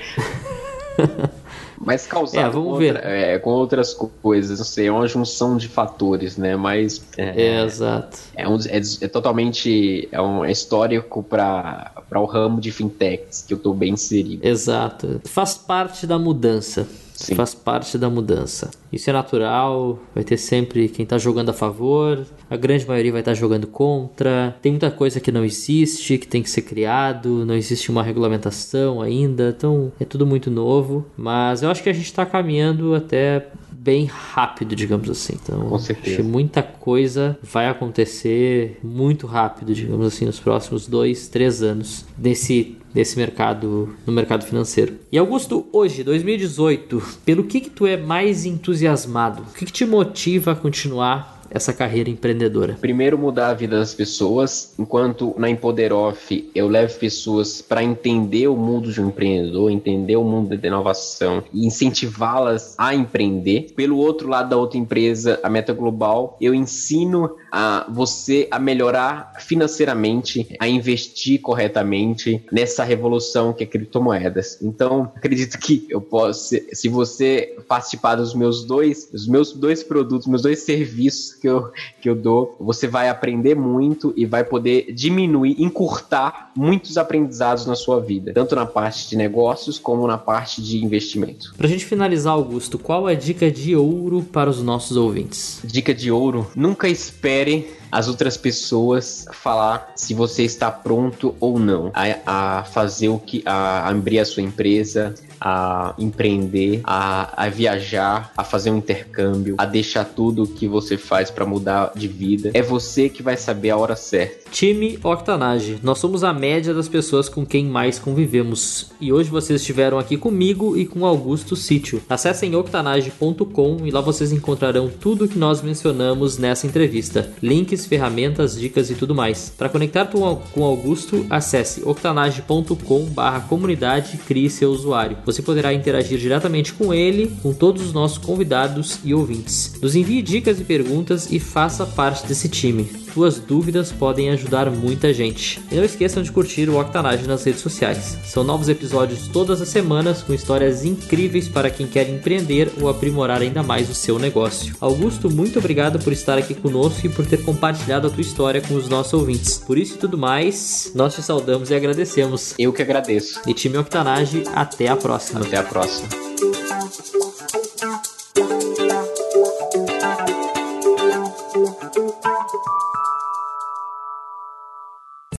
mas 1.85 2.07
causado 2.07 2.47
é, 2.47 2.51
vamos 2.51 2.73
com, 2.73 2.79
ver. 2.79 2.95
Outra, 2.95 3.11
é, 3.11 3.39
com 3.39 3.51
outras 3.51 3.95
coisas, 3.95 4.59
não 4.59 4.65
sei, 4.65 4.87
é 4.87 4.93
uma 4.93 5.07
junção 5.07 5.57
de 5.57 5.69
fatores, 5.69 6.37
né? 6.37 6.57
Mas 6.57 7.03
é, 7.17 7.43
é 7.43 7.65
exato. 7.65 8.19
É, 8.35 8.49
um, 8.49 8.57
é, 8.57 8.81
é, 9.01 9.09
totalmente 9.09 10.09
é 10.11 10.21
um 10.21 10.45
é 10.45 10.51
histórico 10.51 11.23
para 11.23 11.93
o 12.15 12.25
ramo 12.25 12.61
de 12.61 12.71
fintechs 12.71 13.43
que 13.43 13.53
eu 13.53 13.57
estou 13.59 13.75
bem 13.75 13.93
inserido. 13.93 14.47
Exato. 14.47 15.21
Faz 15.25 15.55
parte 15.55 16.07
da 16.07 16.19
mudança. 16.19 16.87
Sim. 17.15 17.37
Faz 17.37 17.55
parte 17.55 17.97
da 17.97 18.11
mudança. 18.11 18.71
Isso 18.93 19.09
é 19.09 19.13
natural, 19.13 20.01
vai 20.15 20.25
ter 20.25 20.37
sempre 20.37 20.89
quem 20.89 21.05
está 21.05 21.17
jogando 21.17 21.51
a 21.51 21.53
favor, 21.53 22.27
a 22.51 22.57
grande 22.57 22.87
maioria 22.87 23.13
vai 23.13 23.21
estar 23.21 23.31
tá 23.31 23.35
jogando 23.37 23.69
contra. 23.69 24.57
Tem 24.61 24.73
muita 24.73 24.91
coisa 24.91 25.21
que 25.21 25.31
não 25.31 25.45
existe, 25.45 26.19
que 26.19 26.27
tem 26.27 26.43
que 26.43 26.51
ser 26.51 26.63
criado, 26.63 27.47
não 27.47 27.55
existe 27.55 27.91
uma 27.91 28.03
regulamentação 28.03 29.01
ainda, 29.01 29.55
então 29.57 29.93
é 30.01 30.05
tudo 30.05 30.27
muito 30.27 30.51
novo. 30.51 31.07
Mas 31.17 31.63
eu 31.63 31.71
acho 31.71 31.83
que 31.83 31.89
a 31.89 31.93
gente 31.93 32.07
está 32.07 32.27
caminhando 32.27 32.95
até 32.95 33.49
bem 33.85 34.07
rápido, 34.07 34.75
digamos 34.75 35.11
assim. 35.11 35.35
Então, 35.43 35.69
Com 35.69 35.79
certeza. 35.79 36.23
muita 36.23 36.63
coisa 36.63 37.39
vai 37.43 37.69
acontecer 37.69 38.79
muito 38.83 39.27
rápido, 39.27 39.75
digamos 39.75 40.07
assim, 40.07 40.25
nos 40.25 40.41
próximos 40.41 40.87
dois, 40.87 41.29
três 41.29 41.63
anos 41.63 42.07
nesse 42.17 42.79
nesse 42.95 43.19
mercado, 43.19 43.93
no 44.07 44.13
mercado 44.13 44.45
financeiro. 44.45 44.95
E 45.11 45.19
Augusto, 45.19 45.67
hoje, 45.73 46.05
2018, 46.05 47.03
pelo 47.25 47.43
que 47.43 47.61
que 47.61 47.69
tu 47.69 47.87
é 47.89 47.97
mais 47.97 48.47
entusiasmado? 48.47 49.43
O 49.43 49.53
que, 49.53 49.67
que 49.67 49.73
te 49.73 49.85
motiva 49.85 50.53
a 50.53 50.55
continuar 50.55 51.34
essa 51.51 51.73
carreira 51.73 52.11
empreendedora? 52.11 52.77
Primeiro, 52.81 53.19
mudar 53.19 53.49
a 53.49 53.55
vida 53.55 53.79
das 53.79 53.95
pessoas, 53.95 54.75
enquanto 54.79 55.35
na 55.39 55.49
Empoderoff 55.49 56.51
eu 56.55 56.69
levo 56.69 56.99
pessoas 56.99 57.63
para 57.63 57.83
entender 57.83 58.49
o 58.49 58.57
mundo 58.57 58.93
de 58.93 59.01
um 59.01 59.09
empreendedor, 59.09 59.71
entender 59.71 60.17
o 60.17 60.25
mundo 60.25 60.57
da 60.57 60.67
inovação 60.67 61.43
e 61.53 61.67
incentivá-las 61.67 62.75
a 62.79 62.95
empreender. 62.95 63.73
Pelo 63.75 63.99
outro 63.99 64.29
lado 64.29 64.51
da 64.51 64.57
outra 64.57 64.79
empresa, 64.79 65.39
a 65.43 65.49
Meta 65.49 65.73
Global, 65.73 66.37
eu 66.41 66.55
ensino 66.55 67.37
a 67.51 67.87
você 67.89 68.49
a 68.51 68.59
melhorar 68.59 69.35
financeiramente, 69.39 70.49
a 70.59 70.69
investir 70.69 71.41
corretamente 71.41 72.45
nessa 72.51 72.83
revolução 72.83 73.53
que 73.53 73.63
é 73.63 73.67
criptomoedas. 73.67 74.59
Então, 74.61 75.13
acredito 75.15 75.59
que 75.59 75.87
eu 75.89 76.01
posso, 76.01 76.57
se 76.73 76.89
você 76.89 77.57
participar 77.69 78.17
dos 78.17 78.35
meus 78.35 78.65
dois, 78.65 79.09
dos 79.11 79.27
meus 79.27 79.53
dois 79.53 79.83
produtos, 79.83 80.27
meus 80.27 80.43
dois 80.43 80.61
serviços 80.61 81.35
que 81.45 81.49
eu, 81.49 81.71
que 82.01 82.09
eu 82.09 82.15
dou, 82.15 82.57
você 82.59 82.89
vai 82.89 83.11
aprender 83.11 83.55
muito 83.55 84.15
e 84.17 84.25
vai 84.25 84.43
poder 84.43 84.91
diminuir, 84.95 85.63
encurtar 85.63 86.51
muitos 86.57 86.97
aprendizados 86.97 87.67
na 87.67 87.75
sua 87.75 88.01
vida, 88.01 88.33
tanto 88.33 88.57
na 88.57 88.65
parte 88.65 89.11
de 89.11 89.15
negócios 89.15 89.79
como 89.79 90.07
na 90.07 90.17
parte 90.17 90.63
de 90.63 90.83
investimento. 90.83 91.53
Para 91.55 91.67
a 91.67 91.71
gente 91.71 91.85
finalizar, 91.85 92.33
Augusto, 92.33 92.79
qual 92.79 93.07
é 93.11 93.13
a 93.13 93.15
dica 93.17 93.51
de 93.51 93.77
ouro 93.77 94.23
para 94.23 94.49
os 94.49 94.63
nossos 94.63 94.97
ouvintes? 94.97 95.61
Dica 95.63 95.93
de 95.93 96.11
ouro: 96.11 96.47
nunca 96.57 96.89
espere 96.89 97.69
as 97.95 98.09
outras 98.09 98.37
pessoas 98.37 99.25
falar 99.33 99.93
se 99.95 100.15
você 100.15 100.43
está 100.43 100.69
pronto 100.69 101.37
ou 101.39 101.61
não 101.61 101.93
a, 101.95 102.59
a 102.59 102.65
fazer 102.65 103.09
o 103.09 103.21
que 103.21 103.41
a, 103.47 103.89
abrir 103.89 104.19
a 104.19 104.25
sua 104.25 104.43
empresa, 104.43 105.15
a 105.41 105.95
empreender, 105.97 106.81
a, 106.83 107.45
a 107.45 107.49
viajar, 107.49 108.33
a 108.37 108.43
fazer 108.43 108.71
um 108.71 108.79
intercâmbio, 108.79 109.55
a 109.59 109.65
deixar 109.65 110.05
tudo 110.05 110.43
o 110.43 110.47
que 110.47 110.67
você 110.67 110.97
faz 110.97 111.31
para 111.31 111.47
mudar 111.47 111.93
de 111.95 112.09
vida. 112.09 112.51
É 112.53 112.63
você 112.63 113.09
que 113.09 113.23
vai 113.23 113.37
saber 113.37 113.71
a 113.71 113.77
hora 113.77 113.95
certa. 113.95 114.51
Time 114.51 114.99
Octanage, 115.03 115.79
nós 115.83 115.99
somos 115.99 116.25
a 116.25 116.33
média 116.33 116.73
das 116.73 116.89
pessoas 116.89 117.29
com 117.29 117.45
quem 117.45 117.67
mais 117.67 117.99
convivemos. 117.99 118.91
E 119.01 119.13
hoje 119.13 119.29
vocês 119.29 119.61
estiveram 119.61 119.99
aqui 119.99 120.17
comigo 120.17 120.77
e 120.77 120.87
com 120.87 121.05
Augusto 121.05 121.55
Sítio. 121.55 122.03
Acessem 122.09 122.55
octanage.com 122.57 123.79
e 123.85 123.91
lá 123.91 124.01
vocês 124.01 124.33
encontrarão 124.33 124.89
tudo 124.89 125.29
que 125.29 125.39
nós 125.39 125.61
mencionamos 125.61 126.39
nessa 126.39 126.67
entrevista: 126.67 127.33
links, 127.43 127.84
ferramentas, 127.85 128.59
dicas 128.59 128.89
e 128.91 128.95
tudo 128.95 129.15
mais. 129.15 129.53
Para 129.57 129.69
conectar 129.69 130.07
com 130.07 130.65
Augusto, 130.65 131.27
acesse 131.29 131.83
octanage.com/comunidade 131.85 134.17
crie 134.19 134.51
seu 134.51 134.71
usuário. 134.71 135.17
Você 135.25 135.43
poderá 135.43 135.73
interagir 135.73 136.19
diretamente 136.19 136.73
com 136.73 136.93
ele, 136.95 137.33
com 137.43 137.53
todos 137.53 137.83
os 137.83 137.93
nossos 137.93 138.19
convidados 138.19 138.99
e 139.05 139.15
ouvintes. 139.15 139.75
Nos 139.81 139.95
envie 139.95 140.21
dicas 140.23 140.61
e 140.61 140.65
perguntas 140.65 141.31
e 141.31 141.39
faça 141.39 141.87
parte 141.87 142.27
desse 142.27 142.49
time. 142.49 143.04
Tuas 143.15 143.39
dúvidas 143.39 143.93
podem 143.93 144.31
ajudar 144.31 144.69
muita 144.69 145.15
gente. 145.15 145.63
E 145.71 145.77
não 145.77 145.85
esqueçam 145.85 146.23
de 146.23 146.33
curtir 146.33 146.69
o 146.69 146.79
Octanage 146.79 147.29
nas 147.29 147.45
redes 147.45 147.63
sociais. 147.63 148.19
São 148.25 148.43
novos 148.43 148.69
episódios 148.69 149.29
todas 149.29 149.63
as 149.63 149.69
semanas 149.69 150.21
com 150.23 150.35
histórias 150.35 150.85
incríveis 150.85 151.49
para 151.49 151.71
quem 151.71 151.87
quer 151.87 152.11
empreender 152.11 152.73
ou 152.81 152.89
aprimorar 152.89 153.41
ainda 153.41 153.63
mais 153.63 153.89
o 153.89 153.95
seu 153.95 154.19
negócio. 154.19 154.75
Augusto, 154.81 155.31
muito 155.31 155.61
obrigado 155.61 156.01
por 156.01 156.13
estar 156.13 156.37
aqui 156.37 156.55
conosco 156.55 157.07
e 157.07 157.09
por 157.09 157.25
ter 157.25 157.45
compartilhado 157.45 158.09
a 158.09 158.11
tua 158.11 158.21
história 158.21 158.61
com 158.61 158.75
os 158.75 158.89
nossos 158.89 159.15
ouvintes. 159.15 159.59
Por 159.59 159.79
isso 159.79 159.95
e 159.95 159.99
tudo 159.99 160.19
mais, 160.19 160.91
nós 160.95 161.15
te 161.15 161.23
saudamos 161.23 161.71
e 161.71 161.75
agradecemos. 161.75 162.55
Eu 162.59 162.73
que 162.73 162.83
agradeço. 162.83 163.41
E 163.47 163.55
time 163.55 163.79
Octanage, 163.79 164.43
até 164.53 164.89
a 164.89 164.97
próxima. 164.97 165.41
Até 165.41 165.57
a 165.59 165.63
próxima. 165.63 166.09